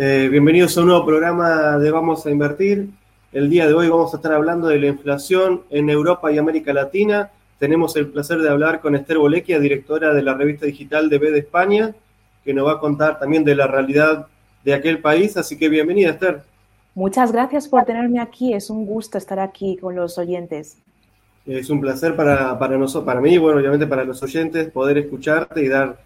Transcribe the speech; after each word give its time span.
Eh, 0.00 0.28
bienvenidos 0.30 0.78
a 0.78 0.82
un 0.82 0.86
nuevo 0.86 1.04
programa 1.04 1.76
de 1.76 1.90
Vamos 1.90 2.24
a 2.24 2.30
Invertir. 2.30 2.88
El 3.32 3.50
día 3.50 3.66
de 3.66 3.74
hoy 3.74 3.88
vamos 3.88 4.14
a 4.14 4.18
estar 4.18 4.32
hablando 4.32 4.68
de 4.68 4.78
la 4.78 4.86
inflación 4.86 5.62
en 5.70 5.90
Europa 5.90 6.30
y 6.30 6.38
América 6.38 6.72
Latina. 6.72 7.32
Tenemos 7.58 7.96
el 7.96 8.06
placer 8.06 8.38
de 8.38 8.48
hablar 8.48 8.80
con 8.80 8.94
Esther 8.94 9.18
Bolequia, 9.18 9.58
directora 9.58 10.14
de 10.14 10.22
la 10.22 10.34
revista 10.34 10.66
digital 10.66 11.08
de 11.08 11.18
B 11.18 11.32
de 11.32 11.40
España, 11.40 11.96
que 12.44 12.54
nos 12.54 12.68
va 12.68 12.74
a 12.74 12.78
contar 12.78 13.18
también 13.18 13.42
de 13.42 13.56
la 13.56 13.66
realidad 13.66 14.28
de 14.64 14.72
aquel 14.72 15.00
país. 15.00 15.36
Así 15.36 15.58
que 15.58 15.68
bienvenida, 15.68 16.10
Esther. 16.10 16.42
Muchas 16.94 17.32
gracias 17.32 17.66
por 17.66 17.84
tenerme 17.84 18.20
aquí. 18.20 18.54
Es 18.54 18.70
un 18.70 18.86
gusto 18.86 19.18
estar 19.18 19.40
aquí 19.40 19.78
con 19.78 19.96
los 19.96 20.16
oyentes. 20.16 20.78
Es 21.44 21.70
un 21.70 21.80
placer 21.80 22.14
para, 22.14 22.56
para, 22.56 22.78
nosotros, 22.78 23.04
para 23.04 23.20
mí, 23.20 23.36
bueno, 23.36 23.58
obviamente 23.58 23.88
para 23.88 24.04
los 24.04 24.22
oyentes, 24.22 24.70
poder 24.70 24.96
escucharte 24.98 25.60
y 25.60 25.66
dar, 25.66 25.98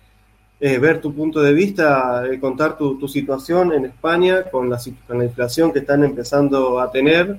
eh, 0.64 0.78
ver 0.78 1.00
tu 1.00 1.12
punto 1.12 1.42
de 1.42 1.52
vista, 1.52 2.24
eh, 2.24 2.38
contar 2.38 2.78
tu, 2.78 2.96
tu, 2.96 3.08
situación 3.08 3.72
en 3.72 3.86
España 3.86 4.44
con 4.48 4.70
la, 4.70 4.78
inflación 5.24 5.72
que 5.72 5.80
están 5.80 6.04
empezando 6.04 6.78
a 6.78 6.88
tener. 6.92 7.36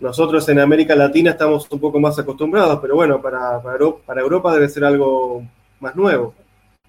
Nosotros 0.00 0.48
en 0.48 0.58
América 0.58 0.96
Latina 0.96 1.30
estamos 1.30 1.70
un 1.70 1.78
poco 1.78 2.00
más 2.00 2.18
acostumbrados, 2.18 2.80
pero 2.82 2.96
bueno, 2.96 3.22
para, 3.22 3.62
Europa 4.16 4.52
debe 4.52 4.68
ser 4.68 4.84
algo 4.84 5.44
más 5.78 5.94
nuevo. 5.94 6.34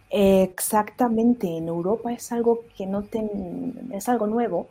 Exactamente, 0.09 1.45
en 1.45 1.67
Europa 1.67 2.11
es 2.11 2.31
algo 2.31 2.61
que 2.75 2.87
no 2.87 3.03
es 3.91 4.09
algo 4.09 4.25
nuevo 4.25 4.69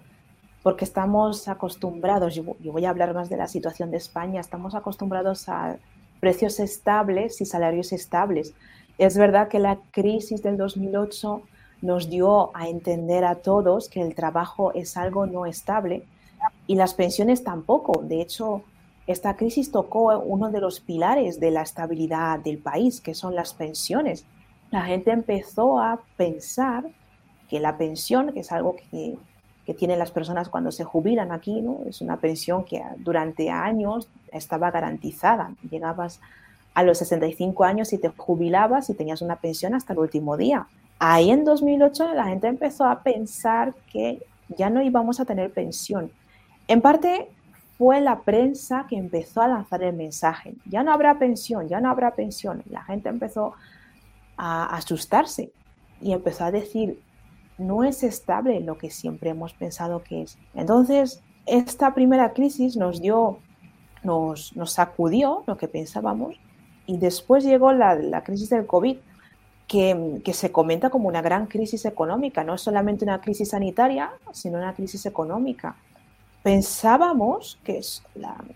porque 0.64 0.84
estamos 0.84 1.46
acostumbrados, 1.46 2.34
yo, 2.34 2.42
voy 2.72 2.84
a 2.84 2.90
hablar 2.90 3.14
más 3.14 3.28
de 3.28 3.36
la 3.36 3.46
situación 3.46 3.92
de 3.92 3.98
España, 3.98 4.40
estamos 4.40 4.74
acostumbrados 4.74 5.48
a 5.48 5.76
precios 6.18 6.58
estables 6.58 7.40
y 7.40 7.44
salarios 7.44 7.92
estables. 7.92 8.54
Es 8.98 9.16
verdad 9.16 9.48
que 9.48 9.58
la 9.58 9.78
crisis 9.90 10.42
del 10.42 10.56
2008 10.56 11.42
nos 11.82 12.08
dio 12.08 12.50
a 12.56 12.68
entender 12.68 13.24
a 13.24 13.36
todos 13.36 13.88
que 13.88 14.00
el 14.00 14.14
trabajo 14.14 14.72
es 14.74 14.96
algo 14.96 15.26
no 15.26 15.46
estable 15.46 16.04
y 16.66 16.76
las 16.76 16.94
pensiones 16.94 17.44
tampoco. 17.44 18.02
De 18.02 18.20
hecho, 18.20 18.62
esta 19.06 19.36
crisis 19.36 19.70
tocó 19.70 20.18
uno 20.18 20.50
de 20.50 20.60
los 20.60 20.80
pilares 20.80 21.38
de 21.38 21.50
la 21.50 21.62
estabilidad 21.62 22.38
del 22.40 22.58
país, 22.58 23.00
que 23.00 23.14
son 23.14 23.34
las 23.34 23.52
pensiones. 23.52 24.24
La 24.70 24.82
gente 24.82 25.10
empezó 25.10 25.78
a 25.78 26.00
pensar 26.16 26.84
que 27.48 27.60
la 27.60 27.76
pensión, 27.76 28.32
que 28.32 28.40
es 28.40 28.50
algo 28.50 28.76
que 28.90 29.18
que 29.66 29.74
tienen 29.74 29.98
las 29.98 30.12
personas 30.12 30.48
cuando 30.48 30.70
se 30.70 30.84
jubilan 30.84 31.32
aquí, 31.32 31.60
¿no? 31.60 31.80
Es 31.88 32.00
una 32.00 32.18
pensión 32.18 32.64
que 32.64 32.80
durante 32.98 33.50
años 33.50 34.08
estaba 34.30 34.70
garantizada. 34.70 35.52
Llegabas 35.68 36.20
a 36.76 36.82
los 36.82 36.98
65 36.98 37.64
años 37.64 37.94
y 37.94 37.98
te 37.98 38.10
jubilabas 38.10 38.90
y 38.90 38.94
tenías 38.94 39.22
una 39.22 39.36
pensión 39.36 39.74
hasta 39.74 39.94
el 39.94 39.98
último 39.98 40.36
día. 40.36 40.66
Ahí 40.98 41.30
en 41.30 41.42
2008 41.42 42.12
la 42.12 42.26
gente 42.26 42.48
empezó 42.48 42.84
a 42.84 43.02
pensar 43.02 43.72
que 43.90 44.22
ya 44.58 44.68
no 44.68 44.82
íbamos 44.82 45.18
a 45.18 45.24
tener 45.24 45.50
pensión. 45.50 46.12
En 46.68 46.82
parte 46.82 47.30
fue 47.78 48.02
la 48.02 48.20
prensa 48.20 48.84
que 48.90 48.98
empezó 48.98 49.40
a 49.40 49.48
lanzar 49.48 49.82
el 49.82 49.96
mensaje. 49.96 50.52
Ya 50.66 50.82
no 50.82 50.92
habrá 50.92 51.18
pensión, 51.18 51.66
ya 51.66 51.80
no 51.80 51.88
habrá 51.88 52.10
pensión. 52.10 52.62
La 52.68 52.82
gente 52.82 53.08
empezó 53.08 53.54
a 54.36 54.66
asustarse 54.76 55.50
y 56.02 56.12
empezó 56.12 56.44
a 56.44 56.50
decir, 56.50 57.00
no 57.56 57.84
es 57.84 58.02
estable 58.02 58.60
lo 58.60 58.76
que 58.76 58.90
siempre 58.90 59.30
hemos 59.30 59.54
pensado 59.54 60.02
que 60.02 60.20
es. 60.20 60.36
Entonces, 60.54 61.22
esta 61.46 61.94
primera 61.94 62.34
crisis 62.34 62.76
nos 62.76 63.00
dio, 63.00 63.38
nos, 64.02 64.54
nos 64.54 64.72
sacudió 64.72 65.42
lo 65.46 65.56
que 65.56 65.68
pensábamos 65.68 66.38
y 66.86 66.98
después 66.98 67.44
llegó 67.44 67.72
la, 67.72 68.22
crisis 68.24 68.50
del 68.50 68.66
COVID, 68.66 68.96
que, 69.66 70.20
que, 70.24 70.32
se 70.32 70.52
comenta 70.52 70.90
como 70.90 71.08
una 71.08 71.22
gran 71.22 71.46
crisis 71.46 71.84
económica, 71.84 72.44
no 72.44 72.54
es 72.54 72.60
solamente 72.60 73.04
una 73.04 73.20
crisis 73.20 73.50
sanitaria, 73.50 74.12
sino 74.32 74.58
una 74.58 74.74
crisis 74.74 75.04
económica. 75.06 75.76
Pensábamos 76.44 77.58
que 77.64 77.80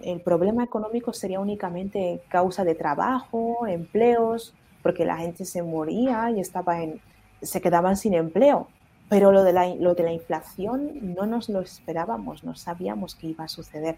el 0.05 0.21
problema 0.21 0.63
económico 0.63 1.13
sería 1.13 1.41
únicamente 1.41 2.23
causa 2.29 2.63
de 2.63 2.77
trabajo, 2.77 3.67
empleos, 3.67 4.55
porque 4.81 5.05
la 5.05 5.17
gente 5.17 5.45
se 5.45 5.63
moría 5.65 6.31
y 6.31 6.39
estaba 6.39 6.83
en, 6.83 7.01
se 7.43 7.61
quedaban 7.61 7.97
sin 7.97 8.15
empleo. 8.15 8.69
Pero 9.09 9.33
lo 9.33 9.43
de, 9.43 9.53
la, 9.53 9.75
lo 9.75 9.95
de 9.95 10.05
la 10.05 10.13
inflación 10.13 11.15
no 11.17 11.27
nos 11.27 11.49
lo 11.49 11.61
esperábamos, 11.61 12.45
no 12.45 12.55
sabíamos 12.55 13.17
que 13.17 13.27
iba 13.27 13.43
a 13.43 13.49
suceder. 13.49 13.97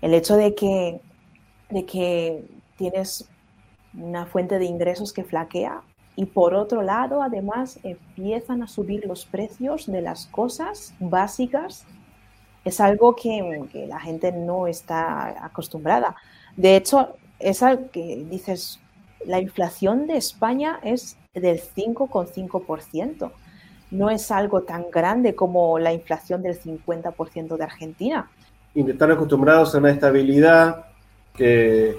El 0.00 0.14
hecho 0.14 0.36
de 0.36 0.54
que, 0.54 1.00
de 1.68 1.84
que 1.84 2.44
tienes 2.76 3.28
una 3.94 4.26
fuente 4.26 4.58
de 4.58 4.64
ingresos 4.66 5.12
que 5.12 5.24
flaquea 5.24 5.82
y 6.16 6.26
por 6.26 6.54
otro 6.54 6.82
lado, 6.82 7.22
además, 7.22 7.78
empiezan 7.82 8.62
a 8.62 8.68
subir 8.68 9.04
los 9.06 9.26
precios 9.26 9.86
de 9.86 10.00
las 10.00 10.26
cosas 10.26 10.94
básicas, 10.98 11.84
es 12.64 12.80
algo 12.80 13.14
que, 13.14 13.86
la 13.86 14.00
gente 14.00 14.32
no 14.32 14.66
está 14.66 15.44
acostumbrada. 15.44 16.16
De 16.56 16.74
hecho, 16.74 17.16
es 17.38 17.62
algo 17.62 17.90
que 17.90 18.24
dices, 18.30 18.80
la 19.26 19.40
inflación 19.40 20.06
de 20.06 20.16
España 20.16 20.80
es 20.82 21.18
del 21.34 21.60
5,5% 21.60 23.30
no 23.90 24.10
es 24.10 24.30
algo 24.30 24.62
tan 24.62 24.90
grande 24.90 25.34
como 25.34 25.78
la 25.78 25.92
inflación 25.92 26.42
del 26.42 26.60
50% 26.60 27.56
de 27.56 27.64
Argentina. 27.64 28.30
Y 28.74 28.88
están 28.88 29.12
acostumbrados 29.12 29.74
a 29.74 29.78
una 29.78 29.90
estabilidad 29.90 30.86
que, 31.34 31.96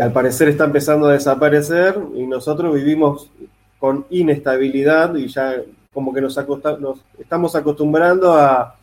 al 0.00 0.12
parecer 0.12 0.48
está 0.48 0.64
empezando 0.64 1.06
a 1.06 1.12
desaparecer 1.12 1.96
y 2.14 2.26
nosotros 2.26 2.74
vivimos 2.74 3.30
con 3.78 4.06
inestabilidad 4.10 5.14
y 5.14 5.28
ya 5.28 5.56
como 5.92 6.12
que 6.12 6.20
nos, 6.20 6.36
nos 6.80 7.04
estamos 7.18 7.54
acostumbrando 7.54 8.34
a, 8.34 8.76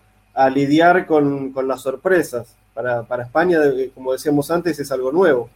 lidiar 0.53 1.05
con, 1.05 1.53
las 1.67 1.81
sorpresas. 1.81 2.55
Para, 2.73 3.03
para 3.03 3.23
España, 3.23 3.59
como 3.93 4.13
decíamos 4.13 4.49
antes, 4.49 4.79
es 4.79 4.91
algo 4.91 5.11
nuevo. 5.11 5.49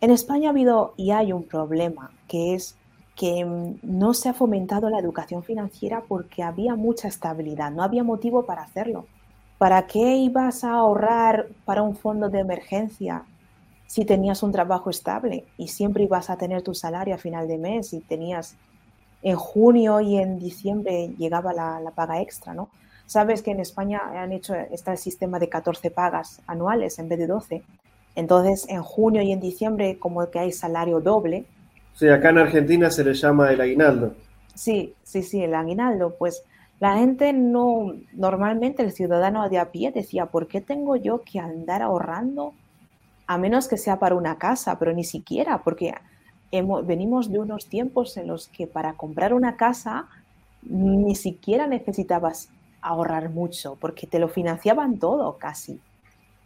En 0.00 0.10
España 0.10 0.48
ha 0.48 0.52
habido 0.52 0.94
y 0.96 1.10
hay 1.10 1.32
un 1.32 1.44
problema, 1.44 2.10
que 2.26 2.54
es 2.54 2.76
que 3.14 3.44
mm, 3.44 3.80
no 3.82 4.14
se 4.14 4.28
ha 4.28 4.34
fomentado 4.34 4.90
la 4.90 4.98
educación 4.98 5.42
financiera 5.42 6.02
porque 6.06 6.42
había 6.42 6.74
mucha 6.74 7.08
estabilidad, 7.08 7.70
no 7.70 7.82
había 7.82 8.02
motivo 8.02 8.44
para 8.44 8.62
hacerlo. 8.62 9.06
¿Para 9.58 9.86
qué 9.86 10.16
ibas 10.16 10.64
a 10.64 10.72
ahorrar 10.72 11.48
para 11.64 11.82
un 11.82 11.96
fondo 11.96 12.28
de 12.28 12.40
emergencia 12.40 13.24
si 13.94 14.04
tenías 14.04 14.42
un 14.42 14.50
trabajo 14.50 14.90
estable 14.90 15.44
y 15.56 15.68
siempre 15.68 16.02
ibas 16.02 16.28
a 16.28 16.36
tener 16.36 16.62
tu 16.62 16.74
salario 16.74 17.14
a 17.14 17.18
final 17.18 17.46
de 17.46 17.58
mes 17.58 17.92
y 17.92 18.00
tenías 18.00 18.56
en 19.22 19.36
junio 19.36 20.00
y 20.00 20.16
en 20.16 20.40
diciembre 20.40 21.14
llegaba 21.16 21.52
la, 21.52 21.92
paga 21.94 22.20
extra, 22.20 22.54
¿no? 22.54 22.70
Sabes 23.06 23.40
que 23.40 23.52
en 23.52 23.60
España 23.60 24.00
han 24.16 24.32
hecho, 24.32 24.52
está 24.56 24.90
el 24.90 24.98
sistema 24.98 25.38
de 25.38 25.48
14 25.48 25.92
pagas 25.92 26.42
anuales 26.48 26.98
en 26.98 27.08
vez 27.08 27.20
de 27.20 27.28
12. 27.28 27.62
Entonces, 28.16 28.66
en 28.68 28.82
junio 28.82 29.22
y 29.22 29.30
en 29.30 29.38
diciembre, 29.38 29.96
como 30.00 30.28
que 30.28 30.40
hay 30.40 30.50
salario 30.50 30.98
doble, 30.98 31.44
Sí, 31.94 32.08
acá 32.08 32.30
en 32.30 32.38
Argentina 32.38 32.90
se 32.90 33.04
le 33.04 33.14
llama 33.14 33.52
el 33.52 33.60
aguinaldo. 33.60 34.14
Sí, 34.56 34.94
sí, 35.04 35.22
sí, 35.22 35.44
el 35.44 35.54
aguinaldo. 35.54 36.16
Pues 36.18 36.42
la 36.80 36.98
gente 36.98 37.32
no, 37.32 37.94
normalmente 38.12 38.82
el 38.82 38.90
ciudadano 38.90 39.48
de 39.48 39.60
a 39.60 39.70
pie 39.70 39.92
decía, 39.92 40.26
¿por 40.26 40.48
qué 40.48 40.60
tengo 40.60 40.96
yo 40.96 41.22
que 41.22 41.38
andar 41.38 41.82
ahorrando? 41.82 42.54
A 43.26 43.38
menos 43.38 43.68
que 43.68 43.76
sea 43.76 43.98
para 43.98 44.14
una 44.14 44.36
casa, 44.36 44.78
pero 44.78 44.92
ni 44.92 45.04
siquiera, 45.04 45.62
porque 45.62 45.94
hemos, 46.50 46.86
venimos 46.86 47.30
de 47.30 47.38
unos 47.38 47.66
tiempos 47.66 48.16
en 48.16 48.28
los 48.28 48.48
que 48.48 48.66
para 48.66 48.94
comprar 48.94 49.32
una 49.32 49.56
casa 49.56 50.06
ni 50.62 51.14
siquiera 51.14 51.66
necesitabas 51.66 52.48
ahorrar 52.80 53.30
mucho, 53.30 53.76
porque 53.80 54.06
te 54.06 54.18
lo 54.18 54.28
financiaban 54.28 54.98
todo 54.98 55.36
casi. 55.38 55.80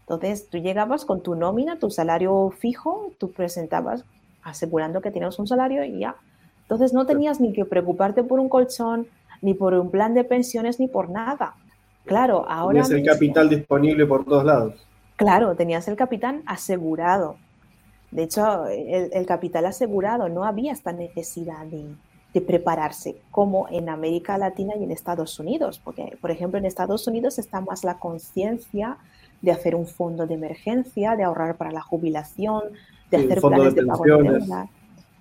Entonces 0.01 0.49
tú 0.49 0.59
llegabas 0.59 1.05
con 1.05 1.23
tu 1.23 1.35
nómina, 1.35 1.79
tu 1.79 1.91
salario 1.91 2.51
fijo, 2.59 3.13
tú 3.19 3.33
presentabas 3.33 4.05
asegurando 4.43 5.01
que 5.01 5.11
tienes 5.11 5.39
un 5.39 5.47
salario 5.47 5.85
y 5.85 5.99
ya. 5.99 6.17
Entonces 6.63 6.93
no 6.93 7.07
tenías 7.07 7.41
ni 7.41 7.53
que 7.53 7.65
preocuparte 7.65 8.23
por 8.23 8.41
un 8.41 8.49
colchón, 8.49 9.07
ni 9.43 9.55
por 9.55 9.75
un 9.75 9.91
plan 9.91 10.15
de 10.15 10.25
pensiones, 10.25 10.81
ni 10.81 10.89
por 10.89 11.11
nada. 11.11 11.55
Claro, 12.05 12.47
ahora... 12.49 12.83
Tenías 12.83 12.91
el 12.91 13.05
capital 13.05 13.49
disponible 13.49 14.07
por 14.07 14.25
todos 14.25 14.45
lados. 14.45 14.88
Claro, 15.19 15.57
tenías 15.57 15.89
el 15.89 15.97
capital 15.97 16.43
asegurado. 16.47 17.37
De 18.13 18.23
hecho, 18.23 18.67
el, 18.69 19.27
capital 19.27 19.67
asegurado 19.67 20.29
no 20.29 20.45
había 20.45 20.73
esta 20.73 20.93
necesidad 20.93 21.67
de, 21.67 21.87
de, 22.33 22.41
prepararse 22.41 23.17
como 23.33 23.69
en 23.69 23.89
América 23.89 24.39
Latina 24.39 24.75
y 24.79 24.85
en 24.85 24.93
Estados 24.93 25.39
Unidos, 25.41 25.81
porque, 25.85 26.17
por 26.21 26.31
ejemplo, 26.31 26.59
en 26.59 26.65
Estados 26.65 27.07
Unidos 27.09 27.39
está 27.41 27.61
más 27.61 27.83
la 27.83 27.99
conciencia 27.99 28.97
de 29.43 29.51
hacer 29.51 29.75
un 29.75 29.87
fondo 29.87 30.25
de 30.25 30.35
emergencia, 30.35 31.17
de 31.17 31.25
ahorrar 31.25 31.57
para 31.57 31.73
la 31.73 31.81
jubilación, 31.81 32.63
de 33.11 33.17
hacer 33.17 33.41
planes 33.41 33.75
de, 33.75 33.85
pago 33.85 34.05
de 34.05 34.69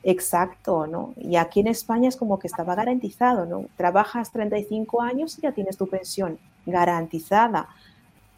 Exacto, 0.03 0.85
¿no? 0.85 1.13
Y 1.17 1.37
aquí 1.37 1.59
en 1.59 1.67
España 1.67 2.07
es 2.07 2.15
como 2.15 2.37
que 2.37 2.47
estaba 2.47 2.75
garantizado, 2.75 3.47
¿no? 3.47 3.65
Trabajas 3.75 4.31
35 4.31 5.01
años 5.01 5.37
y 5.39 5.41
ya 5.41 5.51
tienes 5.51 5.75
tu 5.75 5.87
pensión 5.87 6.37
garantizada. 6.67 7.67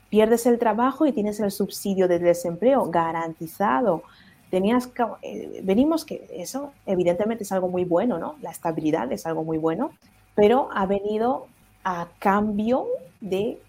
Pierdes 0.09 0.45
el 0.45 0.57
trabajo 0.57 1.05
y 1.05 1.11
tienes 1.11 1.39
el 1.39 1.51
subsidio 1.51 2.07
de 2.07 2.19
desempleo 2.19 2.89
garantizado. 2.89 4.03
Tenías 4.49 4.89
eh, 5.21 5.61
venimos 5.63 6.05
que 6.05 6.27
eso 6.31 6.73
evidentemente 6.85 7.43
es 7.43 7.51
algo 7.51 7.67
muy 7.67 7.85
bueno, 7.85 8.17
¿no? 8.17 8.35
La 8.41 8.49
estabilidad 8.49 9.11
es 9.11 9.25
algo 9.25 9.43
muy 9.43 9.57
bueno, 9.57 9.91
pero 10.35 10.69
ha 10.73 10.85
venido 10.87 11.47
a 11.83 12.07
cambio 12.17 12.87
de 13.21 13.59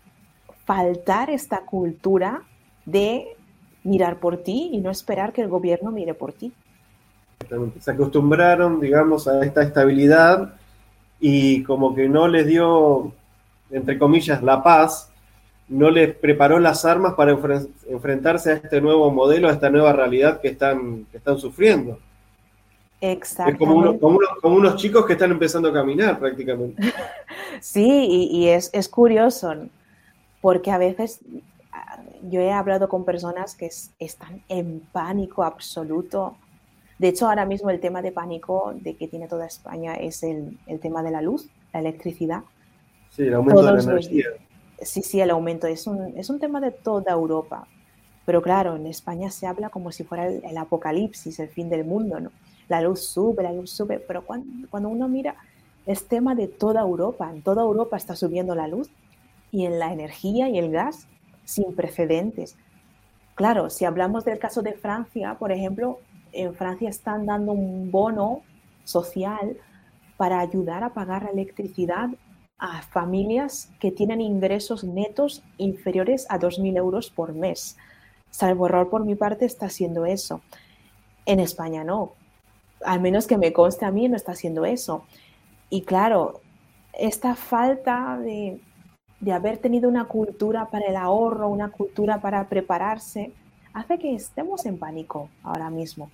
faltar 0.64 1.31
esta 1.31 1.60
cultura 1.60 2.43
de 2.86 3.36
mirar 3.84 4.19
por 4.19 4.38
ti 4.38 4.70
y 4.72 4.78
no 4.78 4.90
esperar 4.90 5.32
que 5.32 5.43
el 5.43 5.48
gobierno 5.48 5.90
mire 5.90 6.14
por 6.14 6.32
ti. 6.32 6.52
Se 7.81 7.90
acostumbraron, 7.90 8.81
digamos, 8.81 9.26
a 9.26 9.44
esta 9.44 9.62
estabilidad 9.62 10.54
y 11.19 11.62
como 11.64 11.94
que 11.94 12.08
no 12.08 12.28
les 12.28 12.46
dio, 12.46 13.12
entre 13.70 13.98
comillas, 13.98 14.43
la 14.43 14.62
paz, 14.62 15.09
no 15.70 15.88
les 15.88 16.14
preparó 16.14 16.58
las 16.58 16.84
armas 16.84 17.14
para 17.14 17.31
enfrentarse 17.88 18.50
a 18.50 18.55
este 18.55 18.81
nuevo 18.81 19.11
modelo, 19.11 19.49
a 19.49 19.52
esta 19.52 19.70
nueva 19.70 19.93
realidad 19.93 20.40
que 20.40 20.49
están, 20.49 21.06
que 21.11 21.19
están 21.19 21.38
sufriendo. 21.38 21.99
Exacto. 23.00 23.52
Es 23.52 23.58
como, 23.58 23.99
como, 23.99 24.56
unos 24.56 24.76
chicos 24.76 25.06
que 25.06 25.14
están 25.14 25.31
empezando 25.31 25.69
a 25.69 25.72
caminar 25.72 26.19
prácticamente. 26.19 26.82
sí, 27.61 28.28
y, 28.31 28.49
es, 28.49 28.69
es, 28.75 28.88
curioso, 28.88 29.55
porque 30.43 30.72
a 30.72 30.76
veces 30.76 31.20
yo 32.28 32.40
he 32.40 32.52
hablado 32.52 32.88
con 32.88 33.05
personas 33.05 33.55
que 33.55 33.70
están 34.00 34.43
en 34.49 34.81
pánico 34.93 35.44
absoluto. 35.44 36.37
De 36.99 37.08
hecho, 37.08 37.28
ahora 37.28 37.46
mismo 37.46 37.70
el 37.70 37.81
tema 37.81 38.02
de 38.02 38.11
pánico 38.11 38.75
de 38.75 38.96
que 38.96 39.06
tiene 39.06 39.28
toda 39.28 39.46
España 39.46 39.94
es 39.94 40.25
el, 40.25 40.58
el 40.67 40.81
tema 40.81 41.02
de 41.02 41.12
la 41.12 41.22
luz, 41.22 41.49
la 41.72 41.78
electricidad. 41.78 42.43
Sí, 43.11 43.22
el 43.22 43.34
aumento 43.34 43.62
de 43.62 43.72
la 43.72 43.82
energía. 43.82 44.26
Sí, 44.81 45.03
sí, 45.03 45.21
el 45.21 45.31
aumento 45.31 45.67
es 45.67 45.87
un, 45.87 46.17
es 46.17 46.31
un 46.31 46.38
tema 46.38 46.61
de 46.61 46.71
toda 46.71 47.12
Europa. 47.12 47.67
Pero 48.25 48.43
claro, 48.43 48.77
en 48.77 48.87
España 48.87 49.31
se 49.31 49.47
habla 49.47 49.71
como 49.71 49.93
si 49.93 50.05
fuera 50.05 50.27
el, 50.27 50.56
apocalipsis, 50.59 51.38
el 51.41 51.49
fin 51.49 51.69
del 51.69 51.85
mundo, 51.85 52.21
¿no? 52.21 52.31
La 52.69 52.81
luz 52.81 53.05
sube, 53.05 53.43
la 53.43 53.53
luz 53.53 53.71
sube, 53.71 53.99
pero 53.99 54.25
cuando, 54.25 54.69
cuando 54.69 54.88
uno 54.88 55.09
mira, 55.09 55.35
es 55.87 56.06
tema 56.06 56.35
de 56.35 56.47
toda 56.47 56.82
Europa. 56.82 57.31
En 57.35 57.43
toda 57.43 57.62
Europa 57.62 57.97
está 57.97 58.15
subiendo 58.15 58.55
la 58.55 58.69
luz 58.69 58.91
y 59.50 59.67
en 59.67 59.79
la 59.79 59.93
energía 59.93 60.49
y 60.49 60.59
el 60.59 60.71
gas 60.71 61.06
sin 61.44 61.75
precedentes. 61.75 62.56
Claro, 63.35 63.71
si 63.71 63.85
hablamos 63.85 64.25
del 64.25 64.38
caso 64.38 64.62
de 64.62 64.75
Francia, 64.75 65.37
por 65.38 65.50
ejemplo, 65.50 65.99
en 66.32 66.55
Francia 66.55 66.88
están 66.88 67.27
dando 67.27 67.53
un 67.53 67.91
bono 67.91 68.43
social 68.85 69.56
para 70.17 70.41
ayudar 70.41 70.85
a 70.85 70.93
pagar 70.93 71.25
la 71.25 71.31
electricidad 71.31 72.11
a 72.60 72.82
familias 72.82 73.72
que 73.80 73.90
tienen 73.90 74.20
ingresos 74.20 74.84
netos 74.84 75.42
inferiores 75.56 76.26
a 76.28 76.38
2.000 76.38 76.76
euros 76.76 77.10
por 77.10 77.32
mes. 77.32 77.76
Salvo 78.30 78.66
error 78.66 78.90
por 78.90 79.04
mi 79.04 79.14
parte 79.14 79.46
está 79.46 79.66
haciendo 79.66 80.04
eso. 80.06 80.42
En 81.26 81.40
España 81.40 81.82
no. 81.82 82.12
Al 82.84 83.00
menos 83.00 83.26
que 83.26 83.38
me 83.38 83.52
conste 83.52 83.86
a 83.86 83.90
mí 83.90 84.08
no 84.08 84.16
está 84.16 84.32
haciendo 84.32 84.64
eso. 84.64 85.04
Y 85.70 85.82
claro, 85.82 86.40
esta 86.92 87.34
falta 87.34 88.18
de, 88.18 88.60
de 89.20 89.32
haber 89.32 89.58
tenido 89.58 89.88
una 89.88 90.04
cultura 90.04 90.68
para 90.70 90.86
el 90.86 90.96
ahorro, 90.96 91.48
una 91.48 91.70
cultura 91.70 92.20
para 92.20 92.48
prepararse, 92.48 93.32
hace 93.72 93.98
que 93.98 94.14
estemos 94.14 94.66
en 94.66 94.78
pánico 94.78 95.30
ahora 95.42 95.70
mismo. 95.70 96.10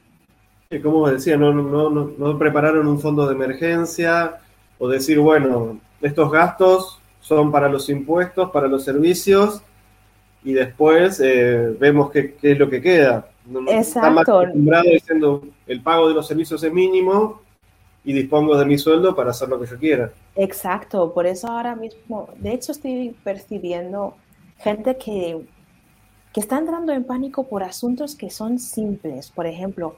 Como 0.83 1.09
decía, 1.09 1.37
no, 1.37 1.53
no, 1.53 1.91
no, 1.91 2.39
prepararon 2.39 2.89
un 2.89 2.99
fondo 2.99 3.27
de 3.27 3.35
emergencia 3.35 4.39
o 4.79 4.89
decir, 4.89 5.21
bueno, 5.21 5.79
estos 6.01 6.31
gastos 6.31 7.01
son 7.21 7.51
para 7.51 7.69
los 7.69 7.89
impuestos, 7.89 8.51
para 8.51 8.69
los 8.69 8.85
servicios 8.85 9.63
y 10.45 10.53
después 10.53 11.21
eh, 11.21 11.77
vemos 11.79 12.11
qué, 12.11 12.35
qué, 12.35 12.53
es 12.53 12.59
lo 12.59 12.71
que 12.71 12.81
queda. 12.81 13.29
Exacto. 13.69 14.41
acostumbrado 14.41 14.85
diciendo 14.91 15.43
el 15.67 15.83
pago 15.83 16.09
de 16.09 16.15
los 16.15 16.27
servicios 16.27 16.63
es 16.63 16.73
mínimo 16.73 17.41
y 18.05 18.13
dispongo 18.13 18.57
de 18.57 18.65
mi 18.65 18.79
sueldo 18.79 19.15
para 19.15 19.31
hacer 19.31 19.49
lo 19.49 19.59
que 19.61 19.67
yo 19.67 19.79
quiera. 19.79 20.13
Exacto, 20.37 21.13
por 21.13 21.27
eso 21.27 21.49
ahora 21.49 21.75
mismo, 21.75 22.29
de 22.39 22.53
hecho 22.53 22.73
estoy 22.73 23.17
percibiendo 23.25 24.15
gente 24.59 24.97
que, 24.97 25.45
que 26.33 26.41
está 26.41 26.59
entrando 26.59 26.93
en 26.93 27.05
pánico 27.05 27.49
por 27.49 27.65
asuntos 27.65 28.15
que 28.15 28.31
son 28.31 28.61
simples. 28.61 29.31
Por 29.31 29.47
ejemplo, 29.47 29.97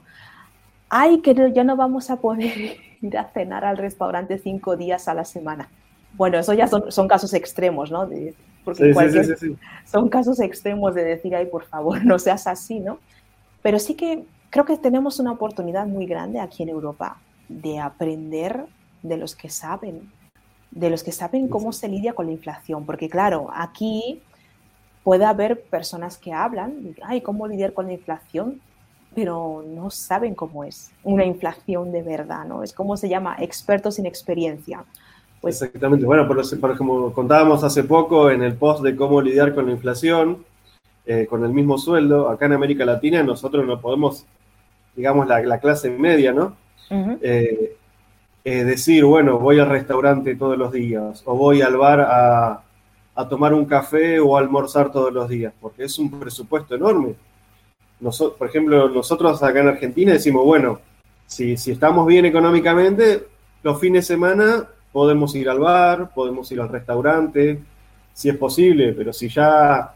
ay, 0.89 1.21
que 1.21 1.35
ya 1.53 1.63
no 1.63 1.75
vamos 1.75 2.09
a 2.09 2.17
poder 2.17 2.77
ir 3.01 3.17
a 3.17 3.25
cenar 3.25 3.63
al 3.63 3.77
restaurante 3.77 4.39
cinco 4.39 4.75
días 4.75 5.07
a 5.07 5.13
la 5.13 5.25
semana. 5.25 5.69
Bueno, 6.13 6.37
eso 6.37 6.53
ya 6.53 6.67
son, 6.67 6.91
son 6.91 7.07
casos 7.07 7.33
extremos, 7.33 7.91
¿no? 7.91 8.07
porque 8.63 8.93
sí, 8.93 9.35
sí, 9.37 9.55
son 9.85 10.09
casos 10.09 10.39
extremos 10.39 10.93
de 10.93 11.03
decir, 11.03 11.35
ay, 11.35 11.45
por 11.45 11.63
favor, 11.63 12.03
no 12.05 12.19
seas 12.19 12.47
así, 12.47 12.79
¿no? 12.79 12.99
Pero 13.61 13.79
sí 13.79 13.95
que 13.95 14.23
creo 14.49 14.65
que 14.65 14.77
tenemos 14.77 15.19
una 15.19 15.31
oportunidad 15.31 15.85
muy 15.85 16.05
grande 16.05 16.39
aquí 16.39 16.63
en 16.63 16.69
Europa 16.69 17.17
de 17.47 17.79
aprender 17.79 18.65
de 19.01 19.17
los 19.17 19.35
que 19.35 19.49
saben, 19.49 20.11
de 20.71 20.89
los 20.89 21.03
que 21.03 21.11
saben 21.11 21.47
cómo 21.47 21.71
se 21.73 21.87
lidia 21.87 22.13
con 22.13 22.27
la 22.27 22.31
inflación. 22.31 22.85
Porque 22.85 23.09
claro, 23.09 23.49
aquí 23.53 24.21
puede 25.03 25.25
haber 25.25 25.63
personas 25.63 26.17
que 26.17 26.33
hablan, 26.33 26.95
ay, 27.03 27.21
¿cómo 27.21 27.47
lidiar 27.47 27.73
con 27.73 27.87
la 27.87 27.93
inflación? 27.93 28.61
Pero 29.15 29.63
no 29.67 29.89
saben 29.89 30.35
cómo 30.35 30.63
es 30.63 30.91
una 31.03 31.25
inflación 31.25 31.91
de 31.91 32.03
verdad, 32.03 32.45
¿no? 32.45 32.63
Es 32.63 32.73
como 32.73 32.95
se 32.95 33.09
llama, 33.09 33.35
expertos 33.39 33.95
sin 33.95 34.05
experiencia. 34.05 34.85
Pues, 35.41 35.61
Exactamente, 35.61 36.05
bueno, 36.05 36.27
por, 36.27 36.77
como 36.77 37.13
contábamos 37.13 37.63
hace 37.63 37.83
poco 37.83 38.29
en 38.29 38.43
el 38.43 38.55
post 38.55 38.83
de 38.83 38.95
cómo 38.95 39.21
lidiar 39.21 39.55
con 39.55 39.67
la 39.67 39.71
inflación, 39.71 40.43
eh, 41.05 41.27
con 41.29 41.45
el 41.45 41.51
mismo 41.51 41.77
sueldo, 41.77 42.29
acá 42.29 42.47
en 42.47 42.53
América 42.53 42.85
Latina 42.85 43.23
nosotros 43.23 43.65
no 43.65 43.79
podemos, 43.79 44.25
digamos, 44.95 45.27
la, 45.27 45.41
la 45.41 45.59
clase 45.59 45.89
media, 45.89 46.33
¿no? 46.33 46.57
Eh, 46.91 47.75
eh, 48.43 48.63
decir, 48.63 49.05
bueno, 49.05 49.37
voy 49.37 49.59
al 49.59 49.69
restaurante 49.69 50.35
todos 50.35 50.57
los 50.57 50.71
días 50.71 51.21
o 51.25 51.35
voy 51.35 51.61
al 51.61 51.77
bar 51.77 52.01
a, 52.01 52.63
tomar 53.29 53.53
un 53.53 53.65
café 53.65 54.19
o 54.19 54.37
a 54.37 54.39
almorzar 54.39 54.91
todos 54.91 55.13
los 55.13 55.27
días, 55.27 55.53
porque 55.59 55.83
es 55.83 55.99
un 55.99 56.09
presupuesto 56.19 56.75
enorme. 56.75 57.15
por 57.99 58.47
ejemplo, 58.47 58.89
nosotros 58.89 59.41
acá 59.43 59.59
en 59.59 59.67
Argentina 59.67 60.13
decimos, 60.13 60.45
bueno, 60.45 60.79
si, 61.27 61.57
si 61.57 61.71
estamos 61.71 62.07
bien 62.07 62.25
económicamente, 62.25 63.27
los 63.61 63.79
fines 63.79 64.07
de 64.07 64.15
semana 64.15 64.67
podemos 64.91 65.35
ir 65.35 65.49
al 65.49 65.59
bar, 65.59 66.11
podemos 66.13 66.51
ir 66.51 66.61
al 66.61 66.69
restaurante, 66.69 67.59
si 68.13 68.29
es 68.29 68.37
posible, 68.37 68.93
pero 68.93 69.13
si 69.13 69.29
ya 69.29 69.93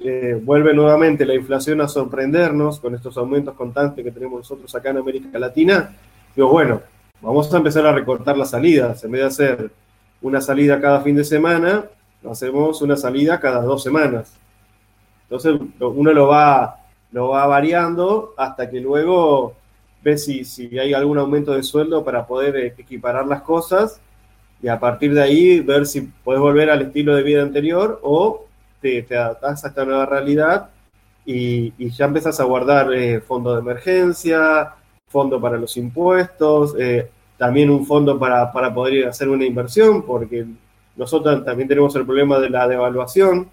eh, 0.00 0.40
vuelve 0.42 0.74
nuevamente 0.74 1.24
la 1.24 1.34
inflación 1.34 1.80
a 1.80 1.88
sorprendernos 1.88 2.80
con 2.80 2.94
estos 2.94 3.16
aumentos 3.16 3.54
constantes 3.54 4.04
que 4.04 4.10
tenemos 4.10 4.38
nosotros 4.38 4.74
acá 4.74 4.90
en 4.90 4.98
América 4.98 5.38
Latina, 5.38 5.94
digo, 6.34 6.48
bueno, 6.48 6.80
vamos 7.20 7.52
a 7.52 7.56
empezar 7.56 7.86
a 7.86 7.92
recortar 7.92 8.36
las 8.36 8.50
salidas. 8.50 9.04
En 9.04 9.12
vez 9.12 9.20
de 9.20 9.26
hacer 9.26 9.70
una 10.22 10.40
salida 10.40 10.80
cada 10.80 11.00
fin 11.00 11.16
de 11.16 11.24
semana, 11.24 11.84
hacemos 12.28 12.82
una 12.82 12.96
salida 12.96 13.38
cada 13.38 13.62
dos 13.62 13.82
semanas. 13.82 14.32
Entonces 15.24 15.60
uno 15.80 16.12
lo 16.12 16.28
va, 16.28 16.80
lo 17.12 17.28
va 17.28 17.46
variando 17.46 18.34
hasta 18.36 18.68
que 18.68 18.80
luego 18.80 19.54
ve 20.02 20.18
si, 20.18 20.44
si 20.44 20.78
hay 20.78 20.92
algún 20.92 21.18
aumento 21.18 21.52
de 21.52 21.62
sueldo 21.62 22.04
para 22.04 22.26
poder 22.26 22.56
eh, 22.56 22.74
equiparar 22.76 23.26
las 23.26 23.42
cosas 23.42 24.00
y 24.62 24.68
a 24.68 24.78
partir 24.80 25.12
de 25.14 25.22
ahí 25.22 25.60
ver 25.60 25.86
si 25.86 26.02
puedes 26.02 26.40
volver 26.40 26.70
al 26.70 26.82
estilo 26.82 27.14
de 27.14 27.22
vida 27.22 27.42
anterior 27.42 28.00
o 28.02 28.46
te, 28.80 29.02
te 29.02 29.16
adaptas 29.16 29.64
a 29.64 29.68
esta 29.68 29.84
nueva 29.84 30.06
realidad 30.06 30.70
y, 31.26 31.88
ya 31.90 32.06
empiezas 32.06 32.38
a 32.40 32.44
guardar 32.44 32.92
eh, 32.92 33.20
fondo 33.20 33.54
de 33.54 33.60
emergencia, 33.60 34.74
fondo 35.08 35.40
para 35.40 35.56
los 35.56 35.76
impuestos, 35.76 36.74
eh, 36.78 37.10
también 37.38 37.70
un 37.70 37.86
fondo 37.86 38.18
para, 38.18 38.52
para, 38.52 38.72
poder 38.74 39.08
hacer 39.08 39.28
una 39.28 39.44
inversión, 39.44 40.02
porque 40.02 40.46
nosotros 40.96 41.44
también 41.44 41.68
tenemos 41.68 41.94
el 41.96 42.04
problema 42.04 42.38
de 42.38 42.50
la 42.50 42.68
devaluación, 42.68 43.48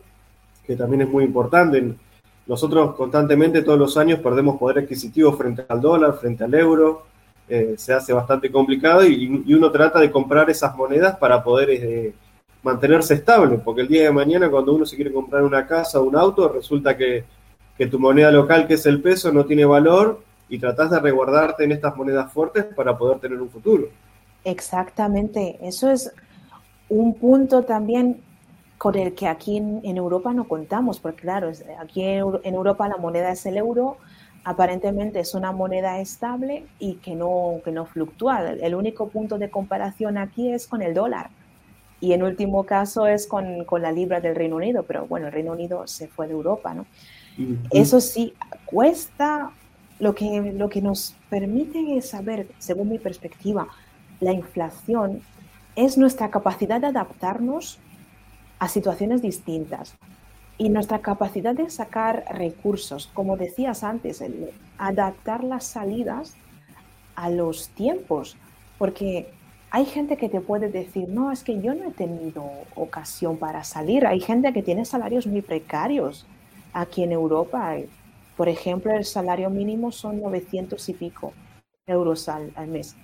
que 0.65 0.75
también 0.75 1.03
es 1.03 1.09
muy 1.09 1.23
importante. 1.23 1.93
Nosotros 2.45 2.95
constantemente 2.95 3.61
todos 3.61 3.79
los 3.79 3.97
años 3.97 4.19
perdemos 4.19 4.57
poder 4.57 4.79
adquisitivo 4.79 5.33
frente 5.33 5.65
al 5.67 5.79
dólar, 5.79 6.13
frente 6.19 6.43
al 6.43 6.53
euro, 6.53 7.05
eh, 7.49 7.75
se 7.77 7.93
hace 7.93 8.13
bastante 8.13 8.51
complicado 8.51 9.05
y, 9.05 9.53
uno 9.53 9.71
trata 9.71 9.99
de 9.99 10.11
comprar 10.11 10.49
esas 10.49 10.75
monedas 10.75 11.17
para 11.17 11.43
poder 11.43 11.69
eh, 11.71 12.13
mantenerse 12.63 13.15
estable, 13.15 13.57
porque 13.57 13.81
el 13.81 13.87
día 13.87 14.03
de 14.03 14.11
mañana 14.11 14.49
cuando 14.49 14.73
uno 14.73 14.85
se 14.85 14.95
quiere 14.95 15.11
comprar 15.11 15.43
una 15.43 15.67
casa 15.67 15.99
o 15.99 16.03
un 16.03 16.15
auto, 16.15 16.49
resulta 16.49 16.95
que, 16.95 17.23
que 17.77 17.87
tu 17.87 17.99
moneda 17.99 18.31
local, 18.31 18.67
que 18.67 18.75
es 18.75 18.85
el 18.85 19.01
peso, 19.01 19.31
no 19.31 19.45
tiene 19.45 19.65
valor 19.65 20.21
y 20.49 20.59
tratás 20.59 20.91
de 20.91 20.99
resguardarte 20.99 21.63
en 21.63 21.71
estas 21.71 21.95
monedas 21.95 22.31
fuertes 22.31 22.65
para 22.75 22.97
poder 22.97 23.19
tener 23.19 23.41
un 23.41 23.49
futuro. 23.49 23.87
Exactamente, 24.43 25.57
eso 25.61 25.89
es 25.89 26.11
un 26.89 27.13
punto 27.15 27.63
también 27.63 28.21
con 28.77 28.95
el 28.95 29.13
que 29.13 29.27
aquí 29.27 29.57
en, 29.57 29.95
Europa 29.95 30.33
no 30.33 30.47
contamos, 30.47 30.99
porque 30.99 31.21
claro, 31.21 31.51
aquí 31.79 32.01
en, 32.01 32.55
Europa 32.55 32.87
la 32.87 32.97
moneda 32.97 33.31
es 33.31 33.45
el 33.45 33.57
euro, 33.57 33.97
aparentemente 34.43 35.19
es 35.19 35.33
una 35.33 35.51
moneda 35.51 35.99
estable 35.99 36.65
y 36.79 36.95
que 36.95 37.15
no, 37.15 37.61
que 37.63 37.71
no 37.71 37.85
fluctúa. 37.85 38.51
El 38.51 38.75
único 38.75 39.09
punto 39.09 39.37
de 39.37 39.49
comparación 39.49 40.17
aquí 40.17 40.51
es 40.51 40.67
con 40.67 40.81
el 40.81 40.93
dólar. 40.93 41.29
Y 41.99 42.13
en 42.13 42.23
último 42.23 42.63
caso 42.63 43.05
es 43.05 43.27
con, 43.27 43.63
con 43.65 43.83
la 43.83 43.91
libra 43.91 44.19
del 44.19 44.35
Reino 44.35 44.55
Unido, 44.55 44.83
pero 44.83 45.05
bueno, 45.05 45.27
el 45.27 45.33
Reino 45.33 45.51
Unido 45.51 45.87
se 45.87 46.07
fue 46.07 46.27
de 46.27 46.33
Europa, 46.33 46.73
¿no? 46.73 46.85
Eso 47.71 48.01
sí, 48.01 48.33
cuesta 48.65 49.51
lo 49.99 50.15
que, 50.15 50.53
lo 50.57 50.67
que 50.69 50.81
nos 50.81 51.15
permite 51.29 52.01
saber, 52.01 52.47
según 52.57 52.89
mi 52.89 52.97
perspectiva, 52.97 53.67
la 54.19 54.33
inflación 54.33 55.21
es 55.75 55.97
nuestra 55.97 56.29
capacidad 56.29 56.81
de 56.81 56.87
adaptarnos 56.87 57.79
a 58.59 58.67
situaciones 58.67 59.21
distintas. 59.21 59.95
Y 60.61 60.69
nuestra 60.69 60.99
capacidad 60.99 61.55
de 61.55 61.71
sacar 61.71 62.23
recursos, 62.29 63.09
como 63.15 63.35
decías 63.35 63.83
antes, 63.83 64.23
adaptar 64.77 65.43
las 65.43 65.65
salidas 65.65 66.35
a 67.15 67.31
los 67.31 67.69
tiempos, 67.69 68.37
porque 68.77 69.33
hay 69.71 69.85
gente 69.85 70.17
que 70.17 70.29
te 70.29 70.39
puede 70.39 70.69
decir, 70.69 71.09
no, 71.09 71.31
es 71.31 71.43
que 71.43 71.59
yo 71.63 71.73
no 71.73 71.85
he 71.85 71.91
tenido 71.91 72.43
ocasión 72.75 73.37
para 73.37 73.63
salir. 73.63 74.05
Hay 74.05 74.19
gente 74.19 74.53
que 74.53 74.61
tiene 74.61 74.85
salarios 74.85 75.25
muy 75.25 75.41
precarios 75.41 76.27
aquí 76.73 77.01
en 77.01 77.13
Europa. 77.13 77.77
Por 78.37 78.47
ejemplo, 78.47 78.93
el 78.95 79.05
salario 79.05 79.49
mínimo 79.49 79.91
son 79.91 80.21
900 80.21 80.89
y 80.89 80.93
pico 80.93 81.33
euros 81.87 82.29
al, 82.29 82.51
mes. 82.67 82.95